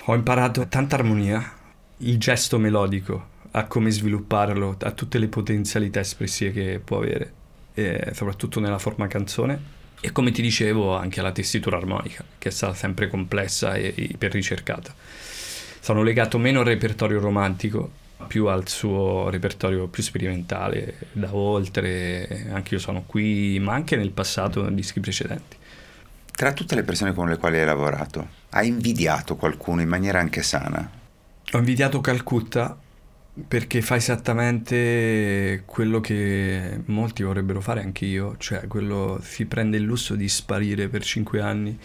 Ho 0.06 0.14
imparato 0.14 0.66
tanta 0.68 0.96
armonia, 0.96 1.52
il 1.98 2.18
gesto 2.18 2.58
melodico, 2.58 3.28
a 3.52 3.64
come 3.66 3.90
svilupparlo, 3.90 4.76
a 4.80 4.90
tutte 4.90 5.18
le 5.18 5.28
potenzialità 5.28 6.00
espressive 6.00 6.52
che 6.52 6.80
può 6.84 6.98
avere, 6.98 7.32
e 7.74 8.10
soprattutto 8.12 8.60
nella 8.60 8.78
forma 8.78 9.06
canzone. 9.06 9.82
E 10.00 10.12
come 10.12 10.32
ti 10.32 10.42
dicevo, 10.42 10.96
anche 10.96 11.20
alla 11.20 11.32
tessitura 11.32 11.76
armonica, 11.76 12.24
che 12.36 12.48
è 12.48 12.52
stata 12.52 12.74
sempre 12.74 13.08
complessa 13.08 13.74
e 13.74 13.94
iper 13.96 14.32
ricercata. 14.32 14.94
Sono 15.80 16.02
legato 16.02 16.38
meno 16.38 16.60
al 16.60 16.66
repertorio 16.66 17.20
romantico 17.20 18.02
più 18.26 18.46
al 18.46 18.68
suo 18.68 19.28
repertorio 19.28 19.88
più 19.88 20.02
sperimentale, 20.02 20.96
da 21.12 21.34
oltre, 21.34 22.46
anche 22.52 22.74
io 22.74 22.80
sono 22.80 23.04
qui, 23.06 23.58
ma 23.60 23.74
anche 23.74 23.96
nel 23.96 24.10
passato, 24.10 24.62
nei 24.62 24.74
dischi 24.74 25.00
precedenti. 25.00 25.56
Tra 26.30 26.52
tutte 26.52 26.74
le 26.74 26.82
persone 26.82 27.12
con 27.12 27.28
le 27.28 27.36
quali 27.36 27.58
hai 27.58 27.66
lavorato, 27.66 28.28
hai 28.50 28.68
invidiato 28.68 29.36
qualcuno 29.36 29.80
in 29.80 29.88
maniera 29.88 30.18
anche 30.18 30.42
sana? 30.42 30.90
Ho 31.52 31.58
invidiato 31.58 32.00
Calcutta 32.00 32.76
perché 33.46 33.82
fa 33.82 33.96
esattamente 33.96 35.62
quello 35.66 36.00
che 36.00 36.80
molti 36.86 37.22
vorrebbero 37.22 37.60
fare 37.60 37.82
anche 37.82 38.04
io, 38.04 38.36
cioè 38.38 38.66
quello 38.66 39.20
si 39.22 39.46
prende 39.46 39.76
il 39.76 39.82
lusso 39.82 40.14
di 40.14 40.28
sparire 40.28 40.88
per 40.88 41.02
cinque 41.02 41.40
anni, 41.40 41.76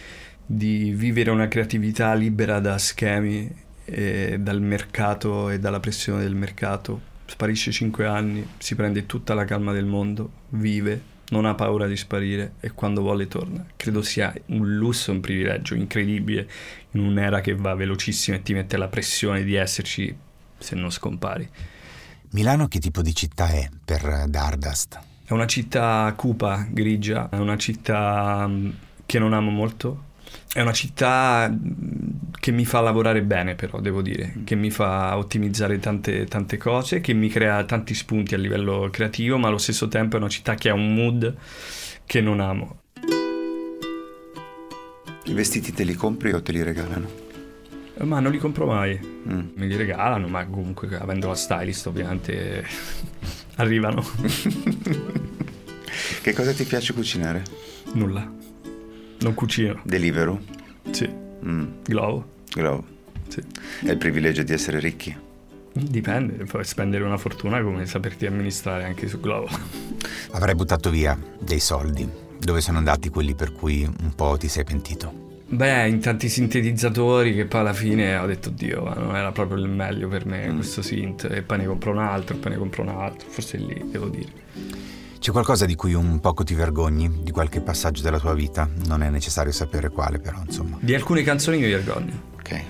di 0.44 0.92
vivere 0.92 1.30
una 1.30 1.48
creatività 1.48 2.14
libera 2.14 2.60
da 2.60 2.78
schemi 2.78 3.68
e 3.90 4.38
dal 4.38 4.60
mercato 4.60 5.50
e 5.50 5.58
dalla 5.58 5.80
pressione 5.80 6.22
del 6.22 6.34
mercato. 6.34 7.08
Sparisce 7.26 7.70
5 7.70 8.06
anni, 8.06 8.46
si 8.58 8.74
prende 8.74 9.06
tutta 9.06 9.34
la 9.34 9.44
calma 9.44 9.72
del 9.72 9.84
mondo, 9.84 10.30
vive, 10.50 11.00
non 11.30 11.44
ha 11.44 11.54
paura 11.54 11.86
di 11.86 11.96
sparire 11.96 12.54
e 12.60 12.72
quando 12.72 13.02
vuole 13.02 13.28
torna. 13.28 13.64
Credo 13.76 14.02
sia 14.02 14.32
un 14.46 14.76
lusso, 14.76 15.12
un 15.12 15.20
privilegio 15.20 15.74
incredibile 15.74 16.48
in 16.92 17.00
un'era 17.00 17.40
che 17.40 17.54
va 17.54 17.74
velocissima 17.74 18.36
e 18.36 18.42
ti 18.42 18.52
mette 18.52 18.76
la 18.76 18.88
pressione 18.88 19.44
di 19.44 19.54
esserci 19.54 20.16
se 20.58 20.74
non 20.74 20.90
scompari. 20.90 21.48
Milano 22.30 22.68
che 22.68 22.78
tipo 22.78 23.02
di 23.02 23.14
città 23.14 23.48
è 23.48 23.68
per 23.84 24.26
Dardust? 24.28 24.98
È 25.24 25.32
una 25.32 25.46
città 25.46 26.12
cupa, 26.16 26.66
grigia, 26.68 27.28
è 27.28 27.36
una 27.36 27.56
città 27.56 28.46
mm, 28.46 28.70
che 29.06 29.18
non 29.18 29.32
amo 29.32 29.50
molto, 29.50 30.04
è 30.52 30.60
una 30.60 30.72
città 30.72 31.48
mm, 31.48 32.32
che 32.38 32.50
mi 32.50 32.64
fa 32.64 32.80
lavorare 32.80 33.22
bene 33.22 33.54
però, 33.54 33.80
devo 33.80 34.02
dire, 34.02 34.34
che 34.44 34.56
mi 34.56 34.70
fa 34.70 35.16
ottimizzare 35.16 35.78
tante, 35.78 36.24
tante 36.24 36.56
cose, 36.56 37.00
che 37.00 37.12
mi 37.12 37.28
crea 37.28 37.64
tanti 37.64 37.94
spunti 37.94 38.34
a 38.34 38.38
livello 38.38 38.88
creativo, 38.90 39.38
ma 39.38 39.48
allo 39.48 39.58
stesso 39.58 39.88
tempo 39.88 40.16
è 40.16 40.18
una 40.18 40.28
città 40.28 40.54
che 40.54 40.68
ha 40.68 40.74
un 40.74 40.94
mood 40.94 41.36
che 42.04 42.20
non 42.20 42.40
amo. 42.40 42.78
I 45.24 45.32
vestiti 45.32 45.72
te 45.72 45.84
li 45.84 45.94
compri 45.94 46.32
o 46.32 46.42
te 46.42 46.50
li 46.50 46.62
regalano? 46.62 47.28
Ma 47.98 48.18
non 48.18 48.32
li 48.32 48.38
compro 48.38 48.66
mai, 48.66 48.98
mm. 48.98 49.48
me 49.54 49.66
li 49.66 49.76
regalano, 49.76 50.26
ma 50.26 50.44
comunque 50.46 50.88
avendo 50.98 51.28
la 51.28 51.34
stylist 51.34 51.86
ovviamente 51.86 52.66
arrivano. 53.56 54.02
che 56.22 56.32
cosa 56.32 56.52
ti 56.52 56.64
piace 56.64 56.94
cucinare? 56.94 57.42
Nulla. 57.92 58.39
Non 59.20 59.34
cucino. 59.34 59.80
Deliveroo? 59.84 60.40
Sì. 60.90 61.08
Mm. 61.44 61.66
Glovo. 61.84 62.28
Glovo. 62.52 62.84
Sì. 63.28 63.42
È 63.84 63.90
il 63.90 63.98
privilegio 63.98 64.42
di 64.42 64.52
essere 64.52 64.80
ricchi? 64.80 65.16
Dipende, 65.72 66.44
puoi 66.44 66.64
spendere 66.64 67.04
una 67.04 67.16
fortuna 67.16 67.62
come 67.62 67.86
saperti 67.86 68.26
amministrare 68.26 68.84
anche 68.84 69.06
su 69.08 69.20
Glovo. 69.20 69.48
Avrei 70.32 70.54
buttato 70.54 70.90
via 70.90 71.18
dei 71.38 71.60
soldi. 71.60 72.08
Dove 72.38 72.60
sono 72.60 72.78
andati 72.78 73.10
quelli 73.10 73.34
per 73.34 73.52
cui 73.52 73.84
un 73.84 74.14
po' 74.14 74.36
ti 74.38 74.48
sei 74.48 74.64
pentito? 74.64 75.28
Beh, 75.46 75.88
in 75.88 76.00
tanti 76.00 76.28
sintetizzatori 76.28 77.34
che 77.34 77.44
poi 77.44 77.60
alla 77.60 77.72
fine 77.72 78.16
ho 78.16 78.26
detto, 78.26 78.50
Dio, 78.50 78.94
non 78.94 79.14
era 79.16 79.32
proprio 79.32 79.58
il 79.58 79.68
meglio 79.68 80.08
per 80.08 80.24
me 80.24 80.48
mm. 80.48 80.54
questo 80.54 80.80
synth. 80.80 81.28
E 81.30 81.42
poi 81.42 81.58
ne 81.58 81.66
compro 81.66 81.90
un 81.90 81.98
altro, 81.98 82.36
poi 82.36 82.52
ne 82.52 82.56
compro 82.56 82.82
un 82.82 82.88
altro. 82.88 83.28
Forse 83.28 83.58
lì, 83.58 83.82
devo 83.90 84.08
dire. 84.08 84.30
C'è 85.20 85.32
qualcosa 85.32 85.66
di 85.66 85.74
cui 85.74 85.92
un 85.92 86.18
poco 86.18 86.44
ti 86.44 86.54
vergogni, 86.54 87.20
di 87.22 87.30
qualche 87.30 87.60
passaggio 87.60 88.00
della 88.00 88.18
tua 88.18 88.32
vita? 88.32 88.66
Non 88.86 89.02
è 89.02 89.10
necessario 89.10 89.52
sapere 89.52 89.90
quale, 89.90 90.18
però, 90.18 90.40
insomma. 90.42 90.78
Di 90.80 90.94
alcune 90.94 91.22
canzoni 91.22 91.58
mi 91.58 91.68
vergogno. 91.68 92.22
Ok. 92.36 92.64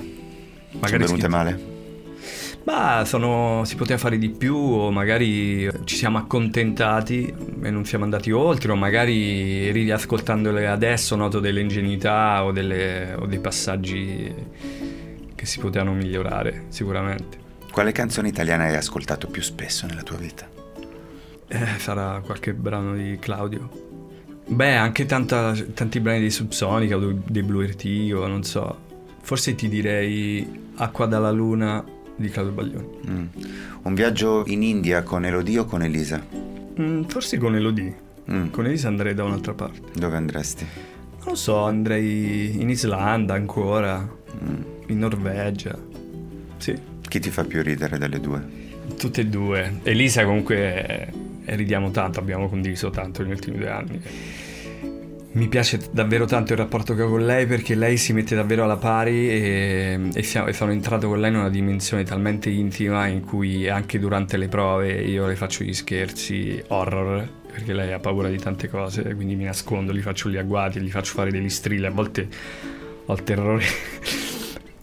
Magari 0.81 1.07
sono 1.07 1.07
venute 1.07 1.29
male? 1.29 1.61
Ma 2.65 3.05
sono, 3.05 3.63
si 3.65 3.77
poteva 3.77 4.01
fare 4.01 4.19
di 4.19 4.31
più, 4.31 4.57
o 4.57 4.91
magari 4.91 5.71
ci 5.85 5.95
siamo 5.95 6.19
accontentati 6.19 7.33
e 7.63 7.71
non 7.71 7.85
siamo 7.85 8.03
andati 8.03 8.33
oltre, 8.33 8.73
o 8.73 8.75
magari 8.75 9.71
riascoltandole 9.71 10.67
adesso 10.67 11.15
noto 11.15 11.39
delle 11.39 11.61
ingenuità 11.61 12.43
o, 12.43 12.51
delle, 12.51 13.15
o 13.15 13.27
dei 13.27 13.39
passaggi 13.39 14.35
che 15.37 15.47
si 15.47 15.61
potevano 15.61 15.95
migliorare, 15.95 16.65
sicuramente. 16.67 17.39
Quale 17.71 17.93
canzone 17.93 18.27
italiana 18.27 18.65
hai 18.65 18.75
ascoltato 18.75 19.29
più 19.29 19.41
spesso 19.41 19.87
nella 19.87 20.03
tua 20.03 20.17
vita? 20.17 20.60
Eh, 21.53 21.79
sarà 21.79 22.21
qualche 22.25 22.55
brano 22.55 22.95
di 22.95 23.19
Claudio. 23.19 23.69
Beh, 24.47 24.77
anche 24.77 25.05
tanta, 25.05 25.53
tanti 25.75 25.99
brani 25.99 26.21
dei 26.21 26.31
Subsonica 26.31 26.97
o 26.97 27.13
dei 27.27 27.43
Blue 27.43 27.67
Vertigo, 27.67 28.25
non 28.29 28.45
so. 28.45 28.89
Forse 29.21 29.57
ti 29.57 29.69
direi 29.69 30.71
Acqua 30.77 31.07
dalla 31.07 31.33
Luna 31.33 31.85
di 32.15 32.29
Claudio 32.29 32.53
Baglioni. 32.53 32.89
Mm. 33.09 33.27
Un 33.83 33.95
viaggio 33.95 34.45
in 34.47 34.63
India 34.63 35.03
con 35.03 35.25
Elodie 35.25 35.59
o 35.59 35.65
con 35.65 35.83
Elisa? 35.83 36.25
Mm, 36.81 37.03
forse 37.05 37.37
con 37.37 37.57
Elodie. 37.57 37.97
Mm. 38.31 38.51
Con 38.51 38.67
Elisa 38.67 38.87
andrei 38.87 39.15
da 39.15 39.25
un'altra 39.25 39.53
parte. 39.53 39.81
Dove 39.93 40.17
andresti? 40.17 40.65
Non 41.19 41.29
lo 41.31 41.35
so, 41.35 41.65
andrei 41.65 42.61
in 42.61 42.71
Islanda 42.71 43.35
ancora, 43.35 43.99
mm. 44.01 44.63
in 44.87 44.99
Norvegia. 44.99 45.77
Sì. 46.59 46.79
Chi 47.09 47.19
ti 47.19 47.31
fa 47.31 47.43
più 47.43 47.61
ridere 47.61 47.99
delle 47.99 48.21
due? 48.21 48.41
Tutte 48.97 49.23
e 49.23 49.27
due. 49.27 49.81
Elisa 49.83 50.25
comunque 50.25 51.13
ridiamo 51.45 51.91
tanto, 51.91 52.21
abbiamo 52.21 52.49
condiviso 52.49 52.91
tanto 52.91 53.23
negli 53.23 53.33
ultimi 53.33 53.59
due 53.59 53.71
anni. 53.71 54.01
Mi 55.33 55.47
piace 55.47 55.79
davvero 55.93 56.25
tanto 56.25 56.53
il 56.53 56.59
rapporto 56.59 56.95
che 56.97 57.03
ho 57.03 57.09
con 57.09 57.25
lei 57.25 57.47
perché 57.47 57.77
lei 57.77 57.97
si 57.97 58.13
mette 58.13 58.35
davvero 58.35 58.65
alla 58.65 58.77
pari 58.77 59.31
e, 59.31 60.11
e, 60.13 60.23
siamo, 60.25 60.49
e, 60.49 60.53
sono 60.53 60.73
entrato 60.73 61.07
con 61.07 61.21
lei 61.21 61.31
in 61.31 61.37
una 61.37 61.49
dimensione 61.49 62.03
talmente 62.03 62.51
intima 62.51 63.07
in 63.07 63.25
cui 63.25 63.69
anche 63.69 64.01
durante 64.01 64.37
le 64.37 64.49
prove 64.49 64.93
io 64.93 65.29
le 65.29 65.37
faccio 65.37 65.63
gli 65.63 65.73
scherzi 65.73 66.61
horror 66.67 67.29
perché 67.53 67.73
lei 67.73 67.93
ha 67.93 68.01
paura 68.01 68.29
di 68.29 68.39
tante 68.39 68.69
cose, 68.69 69.15
quindi 69.15 69.37
mi 69.37 69.45
nascondo, 69.45 69.93
gli 69.93 70.01
faccio 70.01 70.29
gli 70.29 70.37
agguati, 70.37 70.81
gli 70.81 70.91
faccio 70.91 71.15
fare 71.15 71.31
degli 71.31 71.49
strilli, 71.49 71.87
a 71.87 71.91
volte 71.91 72.29
ho 73.07 73.13
il 73.13 73.23
terrore 73.23 73.65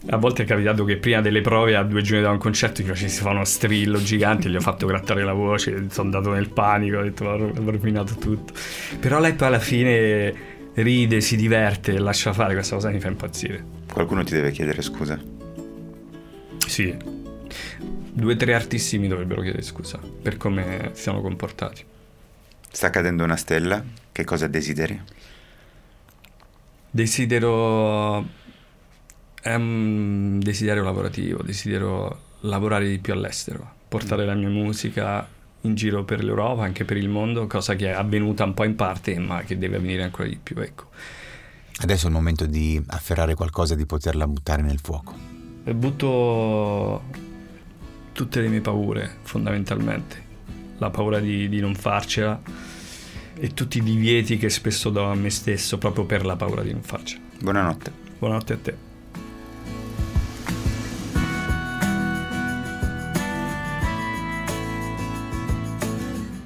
a 0.06 0.16
volte 0.16 0.44
è 0.44 0.46
capitato 0.46 0.84
che 0.84 0.96
prima 0.96 1.20
delle 1.20 1.40
prove, 1.40 1.74
a 1.76 1.82
due 1.82 2.02
giorni 2.02 2.22
da 2.22 2.30
un 2.30 2.38
concerto, 2.38 2.82
mi 2.82 2.88
facessi 2.88 3.20
fare 3.20 3.34
uno 3.34 3.44
strillo 3.44 4.00
gigante, 4.00 4.48
gli 4.48 4.56
ho 4.56 4.60
fatto 4.60 4.86
grattare 4.86 5.24
la 5.24 5.32
voce, 5.32 5.86
sono 5.90 6.06
andato 6.06 6.32
nel 6.32 6.48
panico, 6.48 6.98
ho 6.98 7.02
detto 7.02 7.24
ho 7.24 7.52
rovinato 7.70 8.14
tutto. 8.14 8.52
Però 9.00 9.18
lei 9.18 9.34
poi 9.34 9.48
alla 9.48 9.58
fine 9.58 10.34
ride, 10.74 11.20
si 11.20 11.36
diverte, 11.36 11.98
lascia 11.98 12.32
fare, 12.32 12.54
questa 12.54 12.76
cosa 12.76 12.90
mi 12.90 13.00
fa 13.00 13.08
impazzire. 13.08 13.64
Qualcuno 13.92 14.22
ti 14.22 14.32
deve 14.32 14.52
chiedere 14.52 14.80
scusa? 14.82 15.18
Sì. 16.66 16.96
Due 18.12 18.32
o 18.32 18.36
tre 18.36 18.54
artisti 18.54 18.98
mi 18.98 19.08
dovrebbero 19.08 19.42
chiedere 19.42 19.62
scusa 19.62 19.98
per 19.98 20.36
come 20.36 20.90
si 20.92 21.02
sono 21.02 21.20
comportati. 21.20 21.84
Sta 22.70 22.90
cadendo 22.90 23.24
una 23.24 23.36
stella, 23.36 23.82
che 24.12 24.24
cosa 24.24 24.46
desideri? 24.46 25.00
Desidero 26.90 28.26
è 29.40 29.54
un 29.54 30.40
desiderio 30.40 30.82
lavorativo, 30.82 31.42
desidero 31.42 32.26
lavorare 32.40 32.88
di 32.88 32.98
più 32.98 33.12
all'estero, 33.12 33.74
portare 33.88 34.24
la 34.24 34.34
mia 34.34 34.48
musica 34.48 35.26
in 35.62 35.74
giro 35.74 36.04
per 36.04 36.22
l'Europa, 36.22 36.64
anche 36.64 36.84
per 36.84 36.96
il 36.96 37.08
mondo, 37.08 37.46
cosa 37.46 37.74
che 37.74 37.86
è 37.86 37.94
avvenuta 37.94 38.44
un 38.44 38.54
po' 38.54 38.64
in 38.64 38.74
parte, 38.76 39.18
ma 39.18 39.42
che 39.42 39.58
deve 39.58 39.76
avvenire 39.76 40.02
ancora 40.02 40.28
di 40.28 40.38
più, 40.40 40.56
ecco. 40.60 40.86
Adesso 41.80 42.06
è 42.06 42.08
il 42.08 42.14
momento 42.14 42.46
di 42.46 42.82
afferrare 42.88 43.34
qualcosa 43.34 43.74
e 43.74 43.76
di 43.76 43.86
poterla 43.86 44.26
buttare 44.26 44.62
nel 44.62 44.80
fuoco. 44.80 45.14
E 45.64 45.74
butto 45.74 47.02
tutte 48.12 48.40
le 48.40 48.48
mie 48.48 48.60
paure, 48.60 49.18
fondamentalmente. 49.22 50.26
La 50.78 50.90
paura 50.90 51.20
di, 51.20 51.48
di 51.48 51.60
non 51.60 51.74
farcela 51.74 52.40
e 53.34 53.54
tutti 53.54 53.78
i 53.78 53.82
divieti 53.82 54.36
che 54.36 54.50
spesso 54.50 54.90
do 54.90 55.04
a 55.04 55.14
me 55.14 55.30
stesso 55.30 55.78
proprio 55.78 56.04
per 56.04 56.24
la 56.24 56.34
paura 56.34 56.62
di 56.62 56.72
non 56.72 56.82
farcela. 56.82 57.22
Buonanotte. 57.40 57.92
Buonanotte 58.18 58.52
a 58.52 58.56
te. 58.56 58.87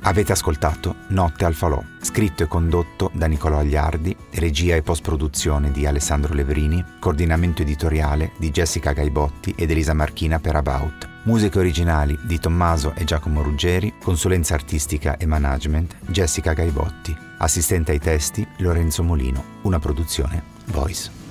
Avete 0.04 0.32
ascoltato 0.32 0.96
Notte 1.08 1.44
al 1.44 1.54
Falò, 1.54 1.80
scritto 2.00 2.42
e 2.42 2.48
condotto 2.48 3.08
da 3.14 3.26
Nicolò 3.26 3.58
Agliardi, 3.58 4.16
regia 4.32 4.74
e 4.74 4.82
post-produzione 4.82 5.70
di 5.70 5.86
Alessandro 5.86 6.34
Leverini, 6.34 6.84
coordinamento 6.98 7.62
editoriale 7.62 8.32
di 8.36 8.50
Jessica 8.50 8.92
Gaibotti 8.92 9.54
ed 9.56 9.70
Elisa 9.70 9.94
Marchina 9.94 10.40
per 10.40 10.56
About, 10.56 11.08
musiche 11.22 11.60
originali 11.60 12.18
di 12.24 12.40
Tommaso 12.40 12.94
e 12.96 13.04
Giacomo 13.04 13.42
Ruggeri, 13.42 13.94
consulenza 14.02 14.54
artistica 14.54 15.16
e 15.18 15.26
management 15.26 15.94
Jessica 16.08 16.52
Gaibotti, 16.52 17.16
assistente 17.38 17.92
ai 17.92 18.00
testi 18.00 18.44
Lorenzo 18.56 19.04
Molino, 19.04 19.44
una 19.62 19.78
produzione 19.78 20.42
Voice. 20.66 21.21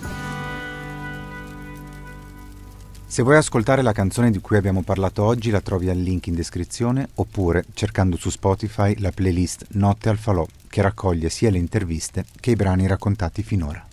Se 3.11 3.23
vuoi 3.23 3.35
ascoltare 3.35 3.81
la 3.81 3.91
canzone 3.91 4.31
di 4.31 4.39
cui 4.39 4.55
abbiamo 4.55 4.83
parlato 4.83 5.25
oggi 5.25 5.49
la 5.49 5.59
trovi 5.59 5.89
al 5.89 5.97
link 5.97 6.27
in 6.27 6.33
descrizione 6.33 7.09
oppure 7.15 7.65
cercando 7.73 8.15
su 8.15 8.29
Spotify 8.29 8.97
la 8.99 9.11
playlist 9.11 9.65
Notte 9.71 10.07
al 10.07 10.17
Falò 10.17 10.47
che 10.69 10.81
raccoglie 10.81 11.27
sia 11.27 11.51
le 11.51 11.57
interviste 11.57 12.23
che 12.39 12.51
i 12.51 12.55
brani 12.55 12.87
raccontati 12.87 13.43
finora. 13.43 13.85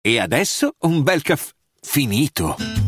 E 0.00 0.18
adesso 0.18 0.74
un 0.80 1.04
bel 1.04 1.22
caffè 1.22 1.52
finito. 1.80 2.87